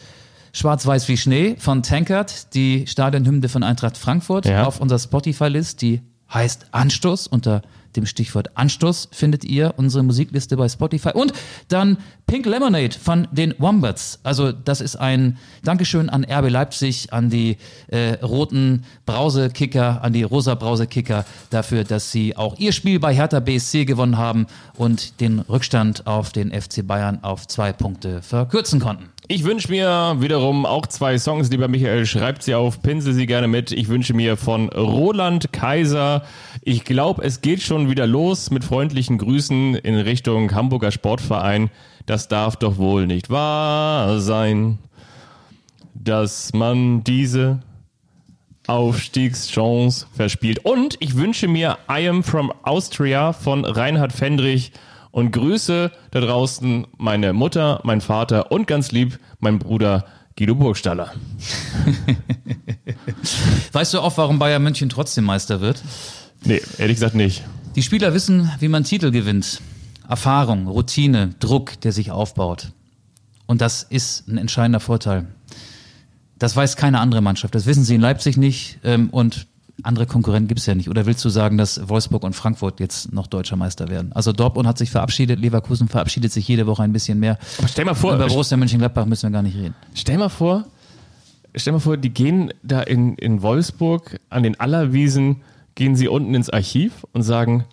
[0.54, 4.66] Schwarz-Weiß wie Schnee von Tankard, die Stadionhymne von Eintracht Frankfurt Ja.
[4.66, 6.02] auf unserer Spotify-List, die
[6.34, 7.28] heißt Anstoß.
[7.28, 7.62] Unter
[7.96, 11.12] dem Stichwort Anstoß findet ihr unsere Musikliste bei Spotify.
[11.14, 11.34] Und
[11.68, 11.98] dann
[12.28, 14.20] Pink Lemonade von den Wombats.
[14.24, 20.24] Also das ist ein Dankeschön an RB Leipzig, an die äh, roten Brausekicker, an die
[20.24, 24.46] rosa Brausekicker dafür, dass sie auch ihr Spiel bei Hertha BSC gewonnen haben
[24.78, 29.10] und den Rückstand auf den FC Bayern auf zwei Punkte verkürzen konnten.
[29.32, 33.48] Ich wünsche mir wiederum auch zwei Songs, lieber Michael, schreibt sie auf, pinsel sie gerne
[33.48, 33.72] mit.
[33.72, 36.24] Ich wünsche mir von Roland Kaiser,
[36.64, 41.70] ich glaube, es geht schon wieder los mit freundlichen Grüßen in Richtung Hamburger Sportverein.
[42.08, 44.80] Das darf doch wohl nicht wahr sein,
[45.94, 47.60] dass man diese
[48.66, 50.66] Aufstiegschance verspielt.
[50.66, 54.72] Und ich wünsche mir I Am From Austria von Reinhard Fendrich
[55.12, 60.06] und grüße da draußen meine Mutter, mein Vater und ganz lieb mein Bruder
[60.38, 61.12] Guido Burgstaller.
[63.72, 65.84] Weißt du auch, warum Bayern München trotzdem Meister wird?
[66.46, 67.44] Nee, ehrlich gesagt nicht.
[67.76, 69.62] Die Spieler wissen, wie man Titel gewinnt.
[70.08, 72.72] Erfahrung, Routine, Druck, der sich aufbaut.
[73.46, 75.28] Und das ist ein entscheidender Vorteil.
[76.40, 77.54] Das weiß keine andere Mannschaft.
[77.54, 78.80] Das wissen sie in Leipzig nicht.
[78.84, 79.48] Ähm, und
[79.84, 80.90] andere Konkurrenten gibt es ja nicht.
[80.90, 84.12] Oder willst du sagen, dass Wolfsburg und Frankfurt jetzt noch deutscher Meister werden?
[84.14, 87.38] Also Dortmund hat sich verabschiedet, Leverkusen verabschiedet sich jede Woche ein bisschen mehr.
[87.58, 89.76] Aber stell mal vor, Über Borussia Mönchengladbach müssen wir gar nicht reden.
[89.94, 90.66] stell mal vor,
[91.56, 95.42] stell mal vor, die gehen da in, in Wolfsburg an den Allerwiesen,
[95.76, 97.66] gehen sie unten ins Archiv und sagen,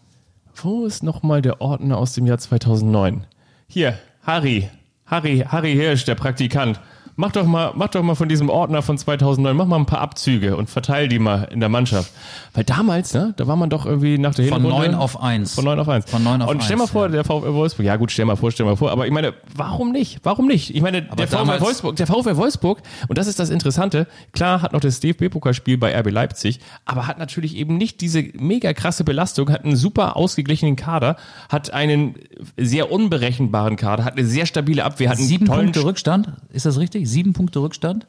[0.55, 3.25] wo ist nochmal der Ordner aus dem Jahr 2009?
[3.69, 4.69] Hier, Harry,
[5.07, 6.81] Harry, Harry Hirsch, der Praktikant.
[7.19, 10.01] Mach doch mal, mach doch mal von diesem Ordner von 2009, mach mal ein paar
[10.01, 12.13] Abzüge und verteil die mal in der Mannschaft.
[12.53, 14.91] Weil damals, ne, da war man doch irgendwie nach der Von Hinrunde.
[14.91, 15.55] 9 auf 1.
[15.55, 16.11] Von 9 auf 1.
[16.11, 17.13] Von 9 auf Und stell mal 1, vor, ja.
[17.13, 19.93] der VfL Wolfsburg, ja gut, stell mal vor, stell mal vor, aber ich meine, warum
[19.93, 20.21] nicht?
[20.25, 20.75] Warum nicht?
[20.75, 24.75] Ich meine, der VfL Wolfsburg, der VfL Wolfsburg, und das ist das Interessante, klar hat
[24.75, 29.51] noch das DFB-Pokalspiel bei RB Leipzig, aber hat natürlich eben nicht diese mega krasse Belastung,
[29.51, 31.17] hat einen super ausgeglichenen Kader,
[31.49, 32.17] hat einen
[32.59, 36.33] sehr unberechenbaren Kader, hat eine sehr stabile Abwehr, hat einen Sieben tollen Punkte Rückstand.
[36.53, 37.06] Ist das richtig?
[37.07, 38.07] Sieben Punkte Rückstand?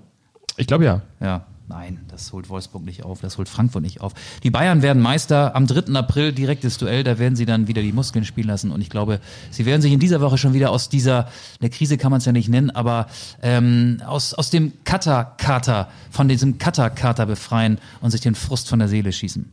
[0.57, 1.01] Ich glaube ja.
[1.19, 4.13] Ja, nein, das holt Wolfsburg nicht auf, das holt Frankfurt nicht auf.
[4.43, 5.93] Die Bayern werden Meister am 3.
[5.93, 9.19] April, direktes Duell, da werden sie dann wieder die Muskeln spielen lassen und ich glaube,
[9.51, 11.29] sie werden sich in dieser Woche schon wieder aus dieser,
[11.59, 13.07] eine Krise kann man es ja nicht nennen, aber
[13.41, 18.87] ähm, aus, aus dem Kata-Kater, von diesem Kata-Kater befreien und sich den Frust von der
[18.87, 19.51] Seele schießen.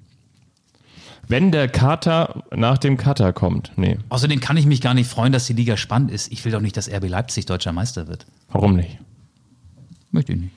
[1.27, 5.33] Wenn der Kater nach dem Kater kommt, nee, Außerdem kann ich mich gar nicht freuen,
[5.33, 6.31] dass die Liga spannend ist.
[6.31, 8.27] Ich will doch nicht, dass RB Leipzig deutscher Meister wird.
[8.51, 8.99] warum nicht?
[10.15, 10.53] Möchte ich nicht.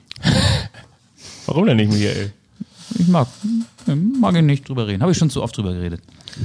[1.46, 2.32] Warum denn nicht, Michael?
[2.96, 3.26] Ich mag,
[4.20, 5.02] mag ich nicht drüber reden.
[5.02, 6.00] Habe ich schon zu oft drüber geredet.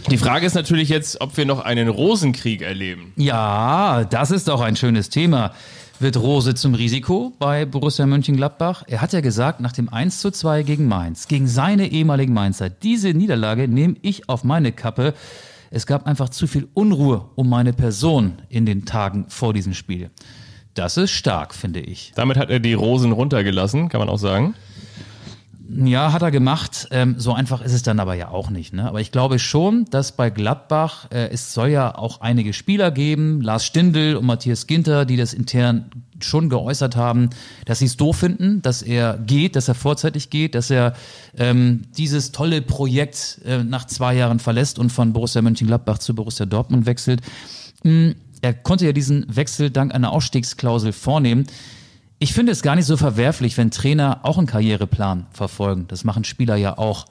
[0.10, 3.14] Die Frage ist natürlich jetzt, ob wir noch einen Rosenkrieg erleben.
[3.16, 5.54] Ja, das ist auch ein schönes Thema.
[6.00, 8.84] Wird Rose zum Risiko bei Borussia Mönchengladbach?
[8.88, 12.72] Er hat ja gesagt, nach dem 1 zu 2 gegen Mainz, gegen seine ehemaligen Mainzer,
[12.72, 15.14] diese Niederlage nehme ich auf meine Kappe.
[15.70, 20.10] Es gab einfach zu viel Unruhe um meine Person in den Tagen vor diesem Spiel.
[20.74, 22.14] Das ist stark, finde ich.
[22.16, 24.56] Damit hat er die Rosen runtergelassen, kann man auch sagen.
[25.76, 26.88] Ja, hat er gemacht.
[26.92, 28.74] Ähm, so einfach ist es dann aber ja auch nicht.
[28.74, 28.88] Ne?
[28.88, 33.42] Aber ich glaube schon, dass bei Gladbach, äh, es soll ja auch einige Spieler geben,
[33.42, 37.30] Lars Stindl und Matthias Ginter, die das intern schon geäußert haben,
[37.66, 40.94] dass sie es doof finden, dass er geht, dass er vorzeitig geht, dass er
[41.38, 46.46] ähm, dieses tolle Projekt äh, nach zwei Jahren verlässt und von Borussia Mönchengladbach zu Borussia
[46.46, 47.22] Dortmund wechselt.
[47.84, 48.16] Mhm.
[48.44, 51.48] Er konnte ja diesen Wechsel dank einer Ausstiegsklausel vornehmen.
[52.20, 55.86] Ich finde es gar nicht so verwerflich, wenn Trainer auch einen Karriereplan verfolgen.
[55.88, 57.06] Das machen Spieler ja auch.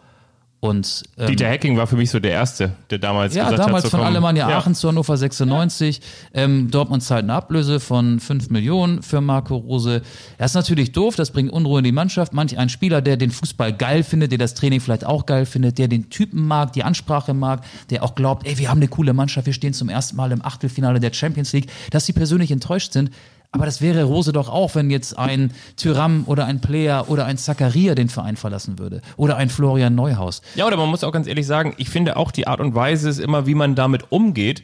[0.64, 3.82] Und, ähm, Dieter Hecking war für mich so der Erste, der damals ja, gesagt damals
[3.82, 4.58] hat, so von Alemannia ja.
[4.58, 6.00] Aachen zu Hannover 96.
[6.34, 10.02] Ähm, Dortmund zahlt eine Ablöse von 5 Millionen für Marco Rose.
[10.38, 12.32] Das ist natürlich doof, das bringt Unruhe in die Mannschaft.
[12.32, 15.78] Manch ein Spieler, der den Fußball geil findet, der das Training vielleicht auch geil findet,
[15.78, 19.14] der den Typen mag, die Ansprache mag, der auch glaubt, ey, wir haben eine coole
[19.14, 22.92] Mannschaft, wir stehen zum ersten Mal im Achtelfinale der Champions League, dass sie persönlich enttäuscht
[22.92, 23.10] sind.
[23.54, 27.36] Aber das wäre Rose doch auch, wenn jetzt ein Tyram oder ein Player oder ein
[27.36, 29.02] Zakaria den Verein verlassen würde.
[29.18, 30.40] Oder ein Florian Neuhaus.
[30.54, 33.10] Ja, oder man muss auch ganz ehrlich sagen, ich finde auch die Art und Weise
[33.10, 34.62] ist immer, wie man damit umgeht.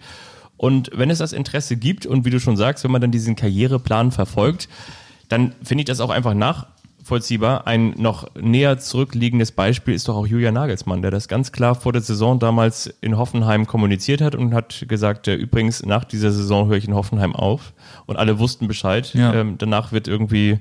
[0.57, 3.37] Und wenn es das Interesse gibt und wie du schon sagst, wenn man dann diesen
[3.37, 4.71] Karriereplan verfolgt,
[5.29, 6.33] dann finde ich das auch einfach
[7.09, 7.67] nachvollziehbar.
[7.67, 11.93] Ein noch näher zurückliegendes Beispiel ist doch auch Julian Nagelsmann, der das ganz klar vor
[11.93, 16.69] der Saison damals in Hoffenheim kommuniziert hat und hat gesagt, äh, übrigens nach dieser Saison
[16.69, 17.73] höre ich in Hoffenheim auf.
[18.05, 19.15] Und alle wussten Bescheid.
[19.15, 19.33] Ja.
[19.33, 20.59] Ähm, danach wird irgendwie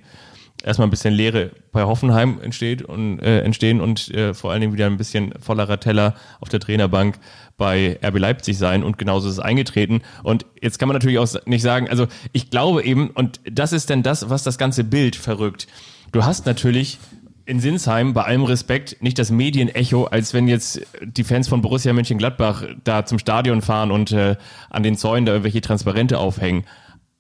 [0.63, 4.73] erstmal ein bisschen Leere bei Hoffenheim entsteht und, äh, entstehen und äh, vor allen Dingen
[4.73, 7.19] wieder ein bisschen vollerer Teller auf der Trainerbank
[7.57, 10.01] bei RB Leipzig sein und genauso ist es eingetreten.
[10.23, 13.89] Und jetzt kann man natürlich auch nicht sagen, also ich glaube eben, und das ist
[13.89, 15.67] denn das, was das ganze Bild verrückt.
[16.11, 16.99] Du hast natürlich
[17.45, 21.93] in Sinsheim bei allem Respekt nicht das Medienecho, als wenn jetzt die Fans von Borussia
[21.93, 24.35] Mönchengladbach da zum Stadion fahren und äh,
[24.69, 26.65] an den Zäunen da irgendwelche Transparente aufhängen.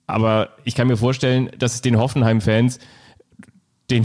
[0.05, 2.79] Aber ich kann mir vorstellen, dass es den Hoffenheim-Fans
[3.89, 4.03] den,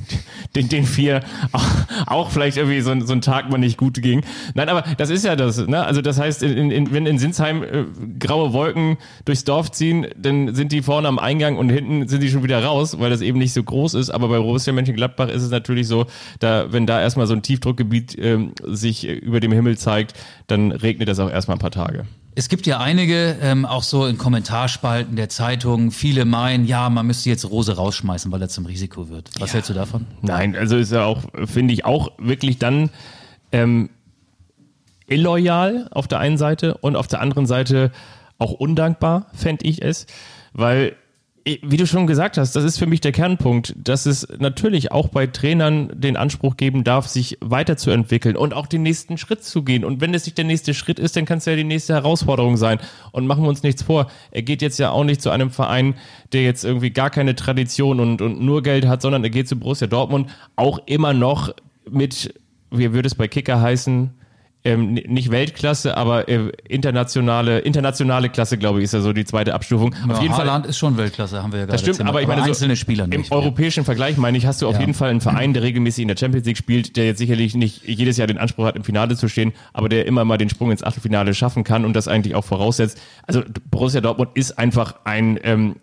[0.56, 1.20] den, den vier
[1.52, 1.66] auch,
[2.06, 4.22] auch vielleicht irgendwie so, so ein Tag mal nicht gut ging.
[4.54, 5.66] Nein, aber das ist ja das.
[5.66, 5.84] Ne?
[5.84, 7.84] Also das heißt, in, in, wenn in Sinsheim äh,
[8.18, 12.30] graue Wolken durchs Dorf ziehen, dann sind die vorne am Eingang und hinten sind die
[12.30, 14.10] schon wieder raus, weil das eben nicht so groß ist.
[14.10, 16.06] Aber bei Borussia Mönchengladbach ist es natürlich so,
[16.40, 20.14] da wenn da erstmal so ein Tiefdruckgebiet ähm, sich äh, über dem Himmel zeigt,
[20.46, 22.06] dann regnet das auch erstmal ein paar Tage.
[22.38, 27.04] Es gibt ja einige, ähm, auch so in Kommentarspalten der Zeitungen, viele meinen, ja, man
[27.04, 29.28] müsste jetzt Rose rausschmeißen, weil er zum Risiko wird.
[29.40, 30.06] Was hältst du davon?
[30.22, 32.90] Nein, also ist ja auch, finde ich, auch wirklich dann
[33.50, 33.90] ähm,
[35.08, 37.90] illoyal auf der einen Seite und auf der anderen Seite
[38.38, 40.06] auch undankbar, fände ich es,
[40.52, 40.94] weil
[41.62, 45.08] wie du schon gesagt hast, das ist für mich der Kernpunkt, dass es natürlich auch
[45.08, 49.84] bei Trainern den Anspruch geben darf, sich weiterzuentwickeln und auch den nächsten Schritt zu gehen.
[49.84, 52.56] Und wenn es nicht der nächste Schritt ist, dann kann es ja die nächste Herausforderung
[52.56, 52.78] sein.
[53.12, 54.10] Und machen wir uns nichts vor.
[54.30, 55.94] Er geht jetzt ja auch nicht zu einem Verein,
[56.32, 59.56] der jetzt irgendwie gar keine Tradition und, und nur Geld hat, sondern er geht zu
[59.56, 61.54] Borussia Dortmund auch immer noch
[61.88, 62.34] mit,
[62.70, 64.17] wie würde es bei Kicker heißen,
[64.68, 69.54] ähm, nicht Weltklasse, aber äh, internationale, internationale Klasse, glaube ich, ist ja so die zweite
[69.54, 69.94] Abstufung.
[70.08, 72.28] Auf jeden Fall Haaland ist schon Weltklasse, haben wir ja gerade das stimmt, aber ich
[72.28, 73.32] meine, so einzelne Spieler im nicht.
[73.32, 74.80] europäischen Vergleich, meine ich, hast du auf Ja.
[74.80, 77.82] jeden Fall einen Verein, der regelmäßig in der Champions League spielt, der jetzt sicherlich nicht
[77.84, 80.70] jedes Jahr den Anspruch hat, im Finale zu stehen, aber der immer mal den Sprung
[80.70, 83.00] ins Achtelfinale schaffen kann und das eigentlich auch voraussetzt.
[83.26, 85.76] Also Borussia Dortmund ist einfach ein ähm,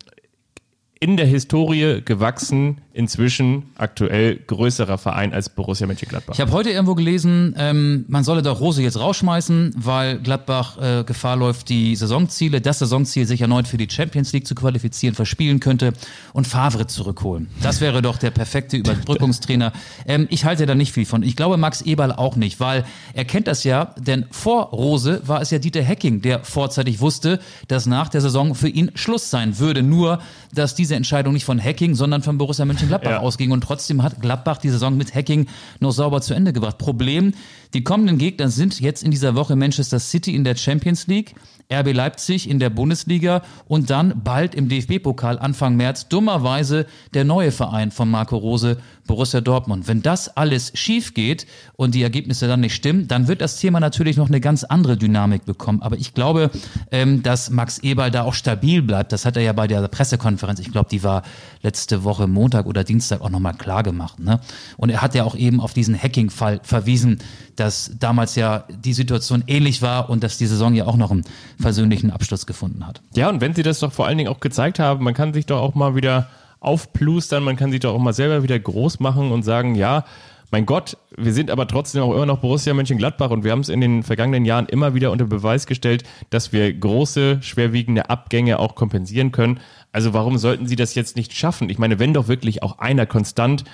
[0.98, 6.32] in der Historie gewachsen, inzwischen aktuell größerer Verein als Borussia Mönchengladbach.
[6.34, 11.04] Ich habe heute irgendwo gelesen, ähm, man solle doch Rose jetzt rausschmeißen, weil Gladbach äh,
[11.04, 15.60] Gefahr läuft, die Saisonziele, das Saisonziel sich erneut für die Champions League zu qualifizieren, verspielen
[15.60, 15.92] könnte
[16.32, 17.48] und Favre zurückholen.
[17.62, 19.74] Das wäre doch der perfekte Überbrückungstrainer.
[20.06, 21.22] Ähm, ich halte da nicht viel von.
[21.22, 25.42] Ich glaube Max Eberl auch nicht, weil er kennt das ja, denn vor Rose war
[25.42, 29.58] es ja Dieter Hecking, der vorzeitig wusste, dass nach der Saison für ihn Schluss sein
[29.58, 29.82] würde.
[29.82, 30.20] Nur,
[30.54, 33.20] dass diese Entscheidung nicht von Hacking, sondern von Borussia Mönchengladbach Ja.
[33.20, 35.46] ausging und trotzdem hat Gladbach die Saison mit Hacking
[35.80, 36.78] noch sauber zu Ende gebracht.
[36.78, 37.34] Problem,
[37.74, 41.34] die kommenden Gegner sind jetzt in dieser Woche Manchester City in der Champions League,
[41.72, 47.50] RB Leipzig in der Bundesliga und dann bald im DFB-Pokal Anfang März dummerweise der neue
[47.50, 49.88] Verein von Marco Rose, Borussia Dortmund.
[49.88, 53.80] Wenn das alles schief geht und die Ergebnisse dann nicht stimmen, dann wird das Thema
[53.80, 55.82] natürlich noch eine ganz andere Dynamik bekommen.
[55.82, 56.50] Aber ich glaube,
[56.90, 59.12] ähm, dass Max Eberl da auch stabil bleibt.
[59.12, 61.22] Das hat er ja bei der Pressekonferenz, ich glaube, die war
[61.62, 64.18] letzte Woche Montag oder Dienstag auch nochmal klar gemacht.
[64.18, 64.40] Ne?
[64.76, 67.18] Und er hat ja auch eben auf diesen Hacking-Fall verwiesen,
[67.56, 71.24] dass damals ja die Situation ähnlich war und dass die Saison ja auch noch einen
[71.58, 73.00] versöhnlichen Abschluss gefunden hat.
[73.14, 75.46] Ja, und wenn sie das doch vor allen Dingen auch gezeigt haben, man kann sich
[75.46, 76.28] doch auch mal wieder
[76.60, 80.04] aufplustern, man kann sich doch auch mal selber wieder groß machen und sagen, ja,
[80.52, 83.68] mein Gott, wir sind aber trotzdem auch immer noch Borussia Mönchengladbach und wir haben es
[83.68, 88.76] in den vergangenen Jahren immer wieder unter Beweis gestellt, dass wir große, schwerwiegende Abgänge auch
[88.76, 89.58] kompensieren können.
[89.92, 91.68] Also warum sollten sie das jetzt nicht schaffen?
[91.68, 93.64] Ich meine, wenn doch wirklich auch einer konstant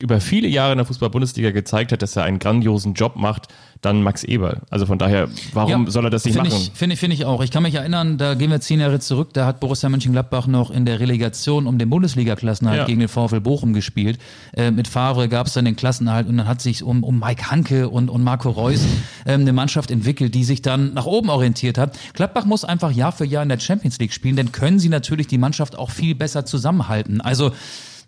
[0.00, 3.48] über viele Jahre in der Fußball-Bundesliga gezeigt hat, dass er einen grandiosen Job macht,
[3.82, 4.58] dann Max Eber.
[4.68, 6.48] Also von daher, warum Ja, soll er das nicht machen?
[6.52, 7.42] ich, finde ich, finde ich auch.
[7.42, 10.70] Ich kann mich erinnern, da gehen wir zehn Jahre zurück, da hat Borussia Mönchengladbach noch
[10.70, 12.86] in der Relegation um den Bundesliga-Klassenerhalt Ja.
[12.86, 14.18] gegen den VfL Bochum gespielt.
[14.54, 17.50] Äh, mit Favre gab es dann den Klassenerhalt und dann hat sich um, um Mike
[17.50, 18.84] Hanke und, und Marco Reus
[19.26, 21.98] ähm, eine Mannschaft entwickelt, die sich dann nach oben orientiert hat.
[22.12, 25.26] Gladbach muss einfach Jahr für Jahr in der Champions League spielen, denn können sie natürlich
[25.26, 27.22] die Mannschaft auch viel besser zusammenhalten.
[27.22, 27.52] Also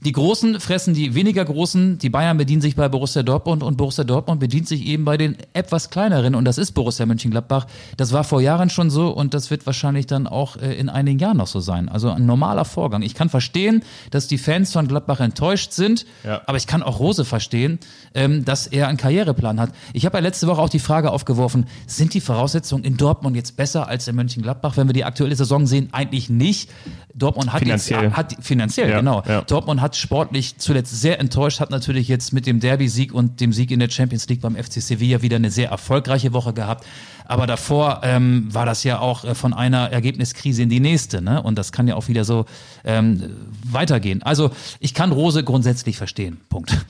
[0.04, 1.98] die Großen fressen die weniger Großen.
[1.98, 5.36] Die Bayern bedienen sich bei Borussia Dortmund und Borussia Dortmund bedient sich eben bei den
[5.52, 7.66] etwas kleineren und das ist Borussia Mönchengladbach.
[7.96, 11.18] Das war vor Jahren schon so und das wird wahrscheinlich dann auch äh, in einigen
[11.18, 11.88] Jahren noch so sein.
[11.88, 13.02] Also ein normaler Vorgang.
[13.02, 16.42] Ich kann verstehen, dass die Fans von Gladbach enttäuscht sind, Ja.
[16.46, 17.78] aber ich kann auch Rose verstehen,
[18.14, 19.70] ähm, dass er einen Karriereplan hat.
[19.92, 23.56] Ich habe ja letzte Woche auch die Frage aufgeworfen, sind die Voraussetzungen in Dortmund jetzt
[23.56, 25.90] besser als in Mönchengladbach, wenn wir die aktuelle Saison sehen?
[25.92, 26.70] Eigentlich nicht.
[27.14, 28.04] Dortmund hat Finanziell.
[28.04, 29.22] jetzt hat finanziell Ja, genau.
[29.28, 29.42] ja.
[29.42, 33.70] Dortmund hat sportlich zuletzt sehr enttäuscht, hat natürlich jetzt mit dem Derby-Sieg und dem Sieg
[33.70, 36.84] in der Champions League beim FC Sevilla wieder eine sehr erfolgreiche Woche gehabt.
[37.24, 41.42] Aber davor ähm, war das ja auch äh, von einer Ergebniskrise in die nächste, ne?
[41.42, 42.46] Und das kann ja auch wieder so
[42.84, 43.30] ähm,
[43.64, 44.22] weitergehen.
[44.22, 46.40] Also ich kann Rose grundsätzlich verstehen.
[46.48, 46.84] Punkt.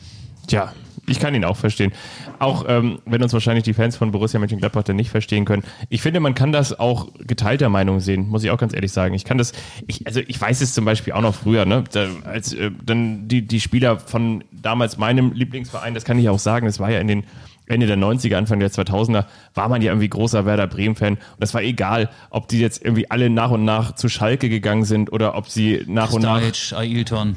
[0.46, 0.72] Tja,
[1.06, 1.92] ich kann ihn auch verstehen.
[2.38, 5.64] Auch ähm, wenn uns wahrscheinlich die Fans von Borussia Mönchengladbach dann nicht verstehen können.
[5.88, 9.14] Ich finde, man kann das auch geteilter Meinung sehen, muss ich auch ganz ehrlich sagen.
[9.14, 9.52] Ich kann das,
[9.86, 11.84] ich, also ich weiß es zum Beispiel auch noch früher, ne?
[11.92, 16.38] Da, als äh, dann die, die Spieler von damals meinem Lieblingsverein, das kann ich auch
[16.38, 17.24] sagen, das war ja in den
[17.66, 19.24] Ende der 90er, Anfang der 2000er,
[19.54, 21.14] war man ja irgendwie großer Werder Bremen-Fan.
[21.14, 24.84] Und das war egal, ob die jetzt irgendwie alle nach und nach zu Schalke gegangen
[24.84, 26.42] sind oder ob sie nach und nach
[26.72, 27.36] Ailton.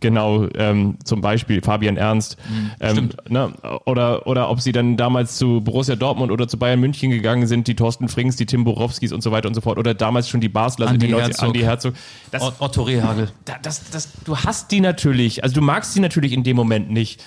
[0.00, 2.36] Genau, ähm, zum Beispiel Fabian Ernst.
[2.80, 3.52] ähm, ne,
[3.86, 7.66] oder, oder ob sie dann damals zu Borussia Dortmund oder zu Bayern München gegangen sind,
[7.68, 9.78] die Thorsten Frings, die Tim Borowskis und so weiter und so fort.
[9.78, 11.46] Oder damals schon die Basler, Andi in den 90 Herzog.
[11.48, 11.94] Andi Herzog.
[12.30, 13.30] Das, Ot- Otto Rehagel.
[13.46, 16.90] da- das, das, du hast die natürlich, also du magst die natürlich in dem Moment
[16.90, 17.22] nicht.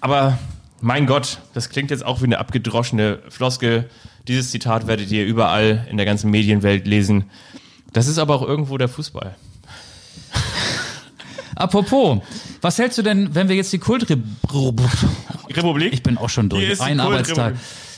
[0.00, 0.38] Aber
[0.80, 3.88] mein Gott, das klingt jetzt auch wie eine abgedroschene Floskel.
[4.28, 7.24] Dieses Zitat werdet ihr überall in der ganzen Medienwelt lesen.
[7.92, 9.34] Das ist aber auch irgendwo der Fußball.
[11.56, 12.20] Apropos,
[12.60, 14.26] was hältst du denn, wenn wir jetzt die Kultrepublik
[15.56, 15.92] Republik?
[15.92, 16.80] Ich bin auch schon durch.
[16.80, 17.00] Ein.
[17.00, 17.54] Arbeitstag.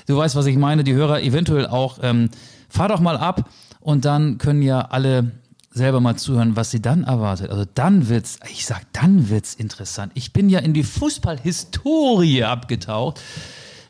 [0.06, 0.84] Du weißt, was ich meine.
[0.84, 1.98] Die Hörer eventuell auch.
[2.02, 2.30] Ähm,
[2.68, 3.48] fahr doch mal ab
[3.80, 5.30] und dann können ja alle
[5.70, 7.50] selber mal zuhören, was sie dann erwartet.
[7.50, 10.12] Also dann wird's, ich sag, dann wird's interessant.
[10.14, 13.20] Ich bin ja in die Fußballhistorie abgetaucht.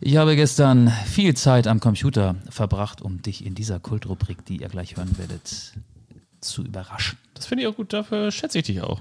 [0.00, 4.68] Ich habe gestern viel Zeit am Computer verbracht, um dich in dieser Kultrubrik, die ihr
[4.68, 5.74] gleich hören werdet,
[6.40, 7.18] zu überraschen.
[7.34, 9.00] Das finde ich auch gut, dafür schätze ich dich auch.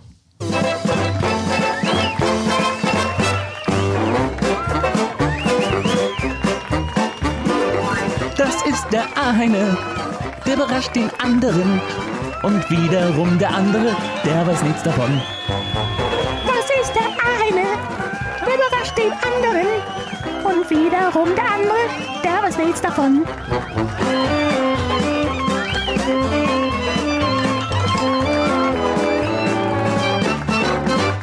[8.37, 9.77] Das ist der eine,
[10.45, 11.81] der überrascht den anderen.
[12.43, 15.21] Und wiederum der andere, der weiß nichts davon.
[16.45, 17.65] Das ist der eine,
[18.45, 19.67] der überrascht den anderen.
[20.43, 21.83] Und wiederum der andere,
[22.23, 23.25] der weiß nichts davon.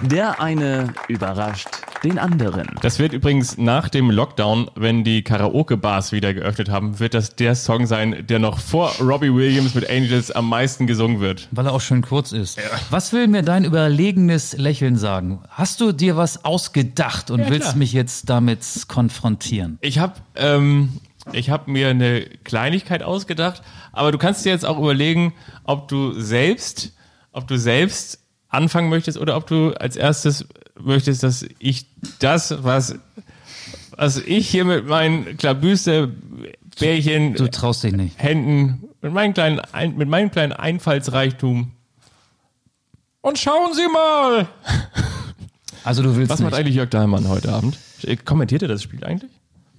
[0.03, 1.69] Der eine überrascht
[2.03, 2.67] den anderen.
[2.81, 7.55] Das wird übrigens nach dem Lockdown, wenn die Karaoke-Bars wieder geöffnet haben, wird das der
[7.55, 11.49] Song sein, der noch vor Robbie Williams mit Angels am meisten gesungen wird.
[11.51, 12.59] Weil er auch schön kurz ist.
[12.89, 15.41] Was will mir dein überlegenes Lächeln sagen?
[15.51, 17.77] Hast du dir was ausgedacht und Ja, willst klar.
[17.77, 19.77] mich jetzt damit konfrontieren?
[19.83, 21.01] Ich habe ähm,
[21.33, 25.35] ich hab mir eine Kleinigkeit ausgedacht, aber du kannst dir jetzt auch überlegen,
[25.65, 26.95] ob du selbst,
[27.33, 28.21] ob du selbst
[28.51, 30.45] anfangen möchtest oder ob du als erstes
[30.79, 31.87] möchtest, dass ich
[32.19, 32.97] das, was,
[33.97, 36.09] was ich hier mit meinen Klabüste
[36.79, 38.19] Bärchen Du traust dich nicht.
[38.23, 41.73] Händen, mit meinem kleinen, Ein- mit meinem kleinen Einfallsreichtum.
[43.23, 44.49] Und schauen Sie mal!
[45.85, 46.61] Also du willst Was macht nicht.
[46.61, 47.79] eigentlich Jörg Dahlmann heute Abend?
[48.25, 49.31] Kommentiert er das Spiel eigentlich?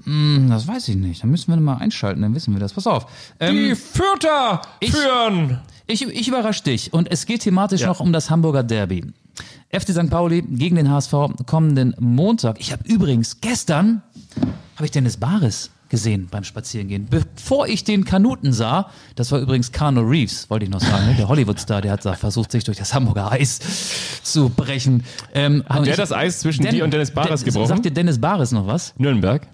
[0.04, 1.24] Hm, Das weiß ich nicht.
[1.24, 2.74] Da müssen wir mal einschalten, dann wissen wir das.
[2.74, 3.06] Pass auf.
[3.42, 5.60] Die Ähm, Fürther ich- führen!
[5.81, 6.94] ich, ich überrasche dich.
[6.94, 7.88] Und es geht thematisch Ja.
[7.88, 9.06] noch um das Hamburger Derby.
[9.70, 10.10] FC St.
[10.10, 11.14] Pauli gegen den HSV
[11.46, 12.60] kommenden Montag.
[12.60, 14.02] Ich habe übrigens gestern
[14.76, 17.08] habe ich Dennis Bares gesehen beim Spazierengehen.
[17.10, 21.16] Bevor ich den Kanuten sah, das war übrigens Carno Reeves, wollte ich noch sagen, ne?
[21.16, 23.60] der Hollywood-Star, der hat versucht, sich durch das Hamburger Eis
[24.24, 25.04] zu brechen.
[25.34, 27.68] Ähm, Hat der ich- das Eis zwischen Den- dir und Dennis Bares Den- gebrochen?
[27.68, 28.94] Sagt dir Dennis Bares noch was?
[28.98, 29.48] Nürnberg.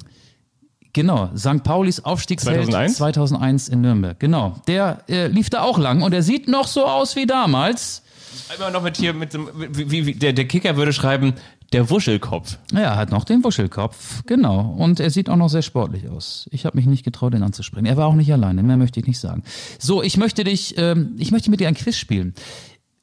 [0.98, 1.64] Genau, St.
[1.64, 2.96] Paulis Aufstiegsheld 2001?
[2.96, 4.20] 2001 in Nürnberg.
[4.20, 8.02] Genau, der äh, lief da auch lang und er sieht noch so aus wie damals.
[8.52, 11.36] Einmal noch mit hier, mit dem, wie, wie, wie, der, der Kicker würde schreiben,
[11.72, 12.58] der Wuschelkopf.
[12.74, 14.74] Ja, er hat noch den Wuschelkopf, genau.
[14.76, 16.50] Und er sieht auch noch sehr sportlich aus.
[16.52, 17.86] Ich habe mich nicht getraut, ihn anzusprechen.
[17.86, 19.44] Er war auch nicht alleine, mehr möchte ich nicht sagen.
[19.78, 22.34] So, ich möchte dich, ähm, ich möchte mit dir ein Quiz spielen.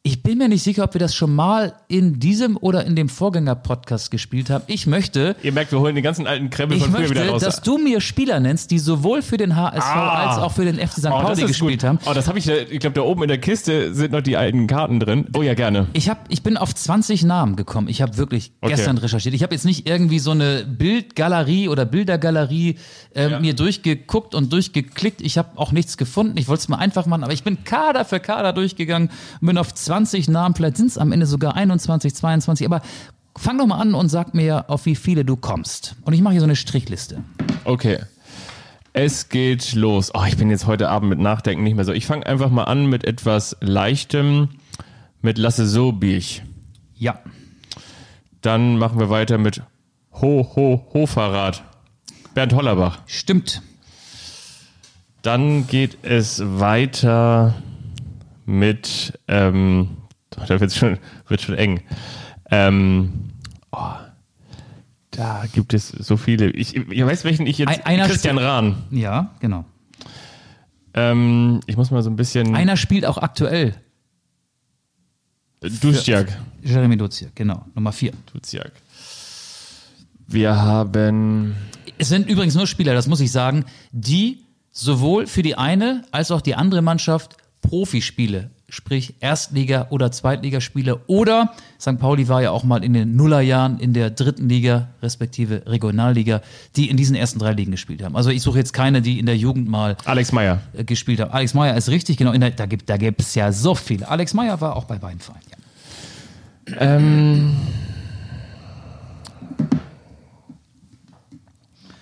[0.07, 3.09] Ich bin mir nicht sicher, ob wir das schon mal in diesem oder in dem
[3.09, 4.63] Vorgänger-Podcast gespielt haben.
[4.67, 7.33] Ich möchte, Ihr merkt, wir holen den ganzen alten Krempel ich von früher wieder möchte,
[7.33, 7.43] raus.
[7.43, 10.29] dass du mir Spieler nennst, die sowohl für den HSV Ah.
[10.29, 11.07] als auch für den FC St.
[11.07, 11.85] oh, Pauli gespielt gut.
[11.89, 11.99] haben.
[12.05, 14.67] Oh, das habe ich, ich glaube, da oben in der Kiste sind noch die alten
[14.67, 15.27] Karten drin.
[15.35, 15.87] Oh ja, gerne.
[15.95, 17.89] Ich, hab, ich bin auf 20 Namen gekommen.
[17.89, 18.75] Ich habe wirklich Okay.
[18.75, 19.35] gestern recherchiert.
[19.35, 22.77] Ich habe jetzt nicht irgendwie so eine Bildgalerie oder Bildergalerie
[23.15, 23.41] äh, Ja.
[23.41, 25.23] mir durchgeguckt und durchgeklickt.
[25.23, 26.37] Ich habe auch nichts gefunden.
[26.37, 29.09] Ich wollte es mal einfach machen, aber ich bin Kader für Kader durchgegangen
[29.41, 30.55] und bin auf 20 Namen.
[30.55, 32.67] Vielleicht sind es am Ende sogar 21, 22.
[32.67, 32.83] Aber
[33.37, 35.97] fang doch mal an und sag mir, auf wie viele du kommst.
[36.03, 37.23] Und ich mache hier so eine Strichliste.
[37.65, 37.99] Okay.
[38.93, 40.13] Es geht los.
[40.15, 41.93] Oh, ich bin jetzt heute Abend mit Nachdenken nicht mehr so.
[41.93, 44.51] Ich fange einfach mal an mit etwas Leichtem,
[45.21, 46.43] mit Lasse Sobich.
[46.95, 47.19] Ja.
[48.41, 49.63] Dann machen wir weiter mit
[50.13, 51.65] Ho, Ho, Hoferrad.
[52.35, 52.99] Bernd Hollerbach.
[53.07, 53.63] Stimmt.
[55.23, 57.55] Dann geht es weiter
[58.47, 59.97] mit, ähm,
[60.37, 61.81] oh, da wird's schon, wird schon eng.
[62.51, 63.31] Ähm,
[63.73, 63.93] oh,
[65.11, 66.51] da gibt es so viele.
[66.51, 67.69] Ich, ich weiß, welchen ich jetzt.
[67.69, 68.83] Ein- einer Christian Rahn.
[68.91, 69.65] Ja, genau.
[70.95, 72.55] Ähm, ich muss mal so ein bisschen.
[72.55, 73.75] Einer spielt auch aktuell.
[75.61, 76.29] Duschjak.
[76.63, 77.65] Jeremy Duziak, genau.
[77.75, 78.13] Nummer vier.
[78.33, 78.73] Duziak.
[80.27, 81.55] Wir haben.
[81.99, 84.41] Es sind übrigens nur Spieler, das muss ich sagen, die
[84.73, 91.53] sowohl für die eine als auch die andere Mannschaft Profispiele, sprich Erstliga- oder Zweitligaspiele oder
[91.81, 91.99] St.
[91.99, 96.43] Pauli war ja auch mal in den Nullerjahren in der dritten Liga, respektive Regionalliga,
[96.77, 98.17] die in diesen ersten drei Ligen gespielt haben.
[98.17, 100.61] Also ich suche jetzt keine, die in der Jugend mal Alex Meyer.
[100.75, 101.33] äh, gespielt haben.
[101.33, 104.07] Alex Meyer ist richtig, genau, in der, da gibt da gibt's ja so viele.
[104.09, 105.43] Alex Meyer war auch bei beiden Vereinen.
[105.51, 107.11] Ja.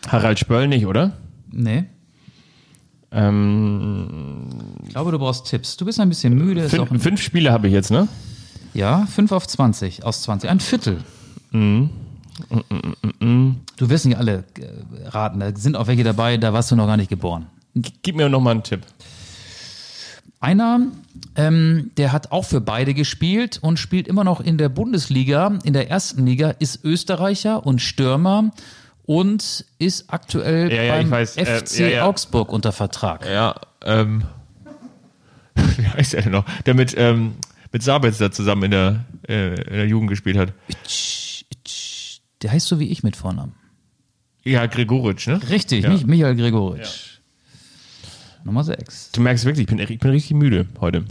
[0.08, 1.12] Harald Spöll nicht, oder?
[1.50, 1.84] Nee,
[3.12, 4.48] Ähm,
[4.84, 5.76] ich glaube, du brauchst Tipps.
[5.76, 6.66] Du bist ein bisschen müde.
[6.66, 8.08] Auch ein, fünf, fünf Spiele habe ich jetzt, ne?
[8.74, 10.48] Ja, 5 auf 20 aus 20.
[10.48, 10.98] Ein Viertel.
[11.50, 11.90] Mhm.
[13.76, 15.40] Du wirst nicht alle äh, raten.
[15.40, 17.46] Da sind auch welche dabei, da warst du noch gar nicht geboren.
[17.74, 18.80] Gib mir noch mal einen Tipp.
[20.40, 20.80] Einer,
[21.36, 25.72] ähm, der hat auch für beide gespielt und spielt immer noch in der Bundesliga, in
[25.72, 28.50] der ersten Liga, ist Österreicher und Stürmer
[29.04, 32.04] und ist aktuell Ja, ja, beim ich weiß, äh, FC ja, ja.
[32.04, 33.26] Augsburg unter Vertrag.
[33.28, 34.24] Ja, ähm.
[35.54, 36.44] Wie heißt er denn noch?
[36.62, 37.34] Der mit, ähm,
[37.72, 40.52] mit Sabitzer zusammen in der, äh, in der Jugend gespielt hat.
[42.42, 43.54] Der heißt so wie ich mit Vornamen.
[44.44, 45.40] Ja, Gregoritsch, ne?
[45.50, 45.86] Richtig.
[45.86, 47.20] Mich, Michael Gregoritsch.
[48.44, 49.12] Nummer 6.
[49.12, 51.04] Du merkst wirklich, ich bin, ich bin richtig müde heute.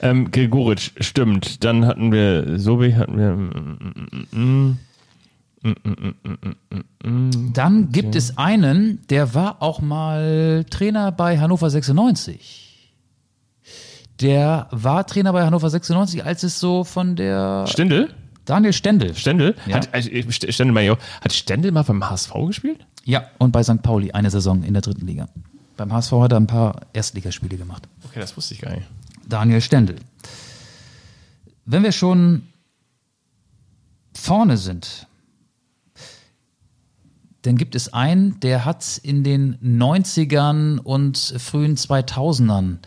[0.00, 1.62] Ähm, Gregoritsch, stimmt.
[1.62, 4.38] Dann hatten wir Sobi, hatten wir.
[4.38, 4.78] mm,
[7.52, 12.92] Dann gibt es einen, der war auch mal Trainer bei Hannover 96.
[14.20, 18.14] Der war Trainer bei Hannover 96, als es so von der Stendel?
[18.44, 19.14] Daniel Stendel.
[19.14, 19.56] Stendel?
[19.66, 19.76] Ja.
[19.76, 20.98] Hat, also, Stendel auch.
[21.22, 22.86] Hat Stendel mal beim HSV gespielt?
[23.04, 23.82] Ja, und bei St.
[23.82, 25.28] Pauli eine Saison in der dritten Liga.
[25.76, 27.88] Beim HSV hat er ein paar Erstligaspiele gemacht.
[28.04, 28.86] Okay, das wusste ich gar nicht.
[29.26, 29.96] Daniel Stendel.
[31.64, 32.42] Wenn wir schon
[34.14, 35.06] vorne sind,
[37.44, 42.78] dann gibt es einen, der hat in den 90ern und frühen 2000ern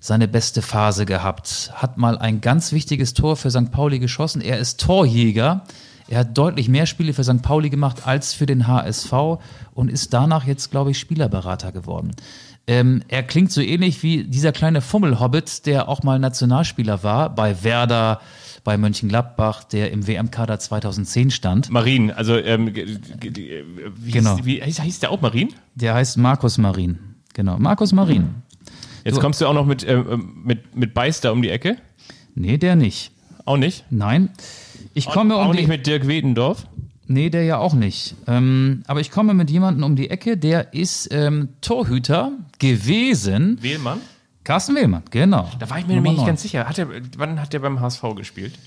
[0.00, 3.70] seine beste Phase gehabt, hat mal ein ganz wichtiges Tor für St.
[3.70, 4.40] Pauli geschossen.
[4.40, 5.64] Er ist Torjäger.
[6.08, 7.42] Er hat deutlich mehr Spiele für St.
[7.42, 9.12] Pauli gemacht als für den HSV
[9.74, 12.12] und ist danach jetzt, glaube ich, Spielerberater geworden.
[12.66, 17.62] Ähm, er klingt so ähnlich wie dieser kleine Fummelhobbit, der auch mal Nationalspieler war bei
[17.64, 18.20] Werder,
[18.68, 21.70] bei Mönchengladbach, der im WM-Kader 2010 stand.
[21.70, 24.36] Marin, also, ähm, wie, Genau.
[24.36, 25.54] hieß, wie hieß der auch Marin?
[25.74, 26.98] Der heißt Markus Marin.
[27.32, 28.28] Genau, Markus Marin.
[29.06, 29.20] Jetzt So.
[29.22, 31.78] kommst du auch noch mit, ähm, mit, mit Beister um die Ecke?
[32.34, 33.10] Nee, der nicht.
[33.46, 33.86] Auch nicht?
[33.88, 34.28] Nein.
[34.92, 36.66] Ich komme um auch die nicht mit Dirk Wedendorf?
[37.06, 38.16] Nee, der ja auch nicht.
[38.26, 43.56] Ähm, aber ich komme mit jemandem um die Ecke, der ist ähm, Torhüter gewesen.
[43.62, 44.02] Wehlmann?
[44.48, 45.46] Carsten Wehlmann, genau.
[45.58, 46.66] Da war ich mir Nummer nämlich nicht ganz sicher.
[46.66, 46.88] Hat er,
[47.18, 48.58] wann hat er beim HSV gespielt?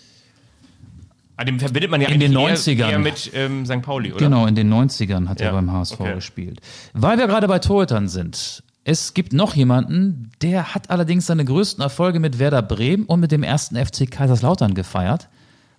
[1.37, 2.91] Ah, den verbindet man ja In den eigentlich 90ern.
[2.91, 3.81] Eher, mit ähm, St.
[3.81, 4.23] Pauli, oder?
[4.23, 6.13] Genau, in den 90ern hat er Ja, beim HSV okay.
[6.13, 6.61] gespielt.
[6.93, 8.61] Weil wir gerade bei Torhütern sind.
[8.83, 13.31] Es gibt noch jemanden, der hat allerdings seine größten Erfolge mit Werder Bremen und mit
[13.31, 15.29] dem ersten FC Kaiserslautern gefeiert,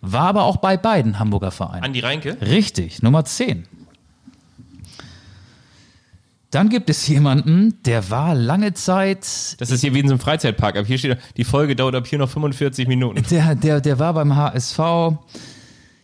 [0.00, 1.84] war aber auch bei beiden Hamburger Vereinen.
[1.84, 2.38] Andi Reinke?
[2.40, 3.68] Richtig, Nummer 10.
[6.52, 9.24] Dann gibt es jemanden, der war lange Zeit,
[9.58, 10.76] Das ist hier wie in so einem Freizeitpark.
[10.76, 13.24] Aber hier steht, die Folge dauert ab hier noch 45 Minuten.
[13.30, 14.78] der, der, der war beim HSV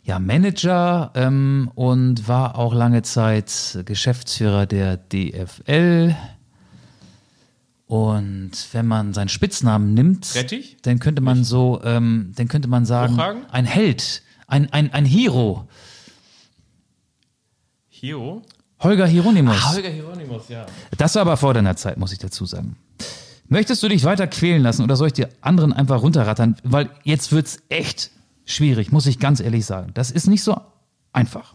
[0.04, 6.16] ja, Manager ähm, und war auch lange Zeit Geschäftsführer der DFL.
[7.84, 10.78] Und wenn man seinen Spitznamen nimmt, Rettich?
[10.80, 13.44] dann könnte man so, ähm, dann könnte man sagen, Hochhagen?
[13.50, 15.68] ein Held, ein, ein, ein Hero.
[17.90, 18.42] Hio?
[18.80, 19.56] Holger Hieronymus.
[19.60, 20.66] Ah, Holger Hieronymus, ja.
[20.96, 22.76] Das war aber vor deiner Zeit, muss ich dazu sagen.
[23.48, 26.56] Möchtest du dich weiter quälen lassen oder soll ich dir anderen einfach runterrattern?
[26.64, 28.10] Weil jetzt wird's echt
[28.44, 29.90] schwierig, muss ich ganz ehrlich sagen.
[29.94, 30.60] Das ist nicht so
[31.12, 31.54] einfach.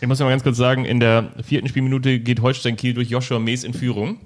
[0.00, 3.10] Ich muss noch mal ganz kurz sagen, in der vierten Spielminute geht Holstein Kiel durch
[3.10, 4.18] Joshua Mees in Führung.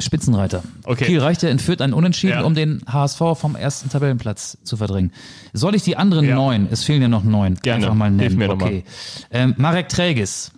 [0.00, 0.64] Spitzenreiter.
[0.84, 1.04] Okay.
[1.04, 2.42] Kiel reicht ja in Fürth ein Unentschieden, Ja.
[2.42, 5.12] um den HSV vom ersten Tabellenplatz zu verdrängen.
[5.52, 6.34] Soll ich die anderen Ja.
[6.34, 7.84] neun, es fehlen ja noch neun, Gerne.
[7.84, 8.38] einfach mal Hilf nennen?
[8.38, 8.66] mir noch mal.
[8.66, 8.84] okay.
[9.30, 10.50] Ähm, Marek Träges,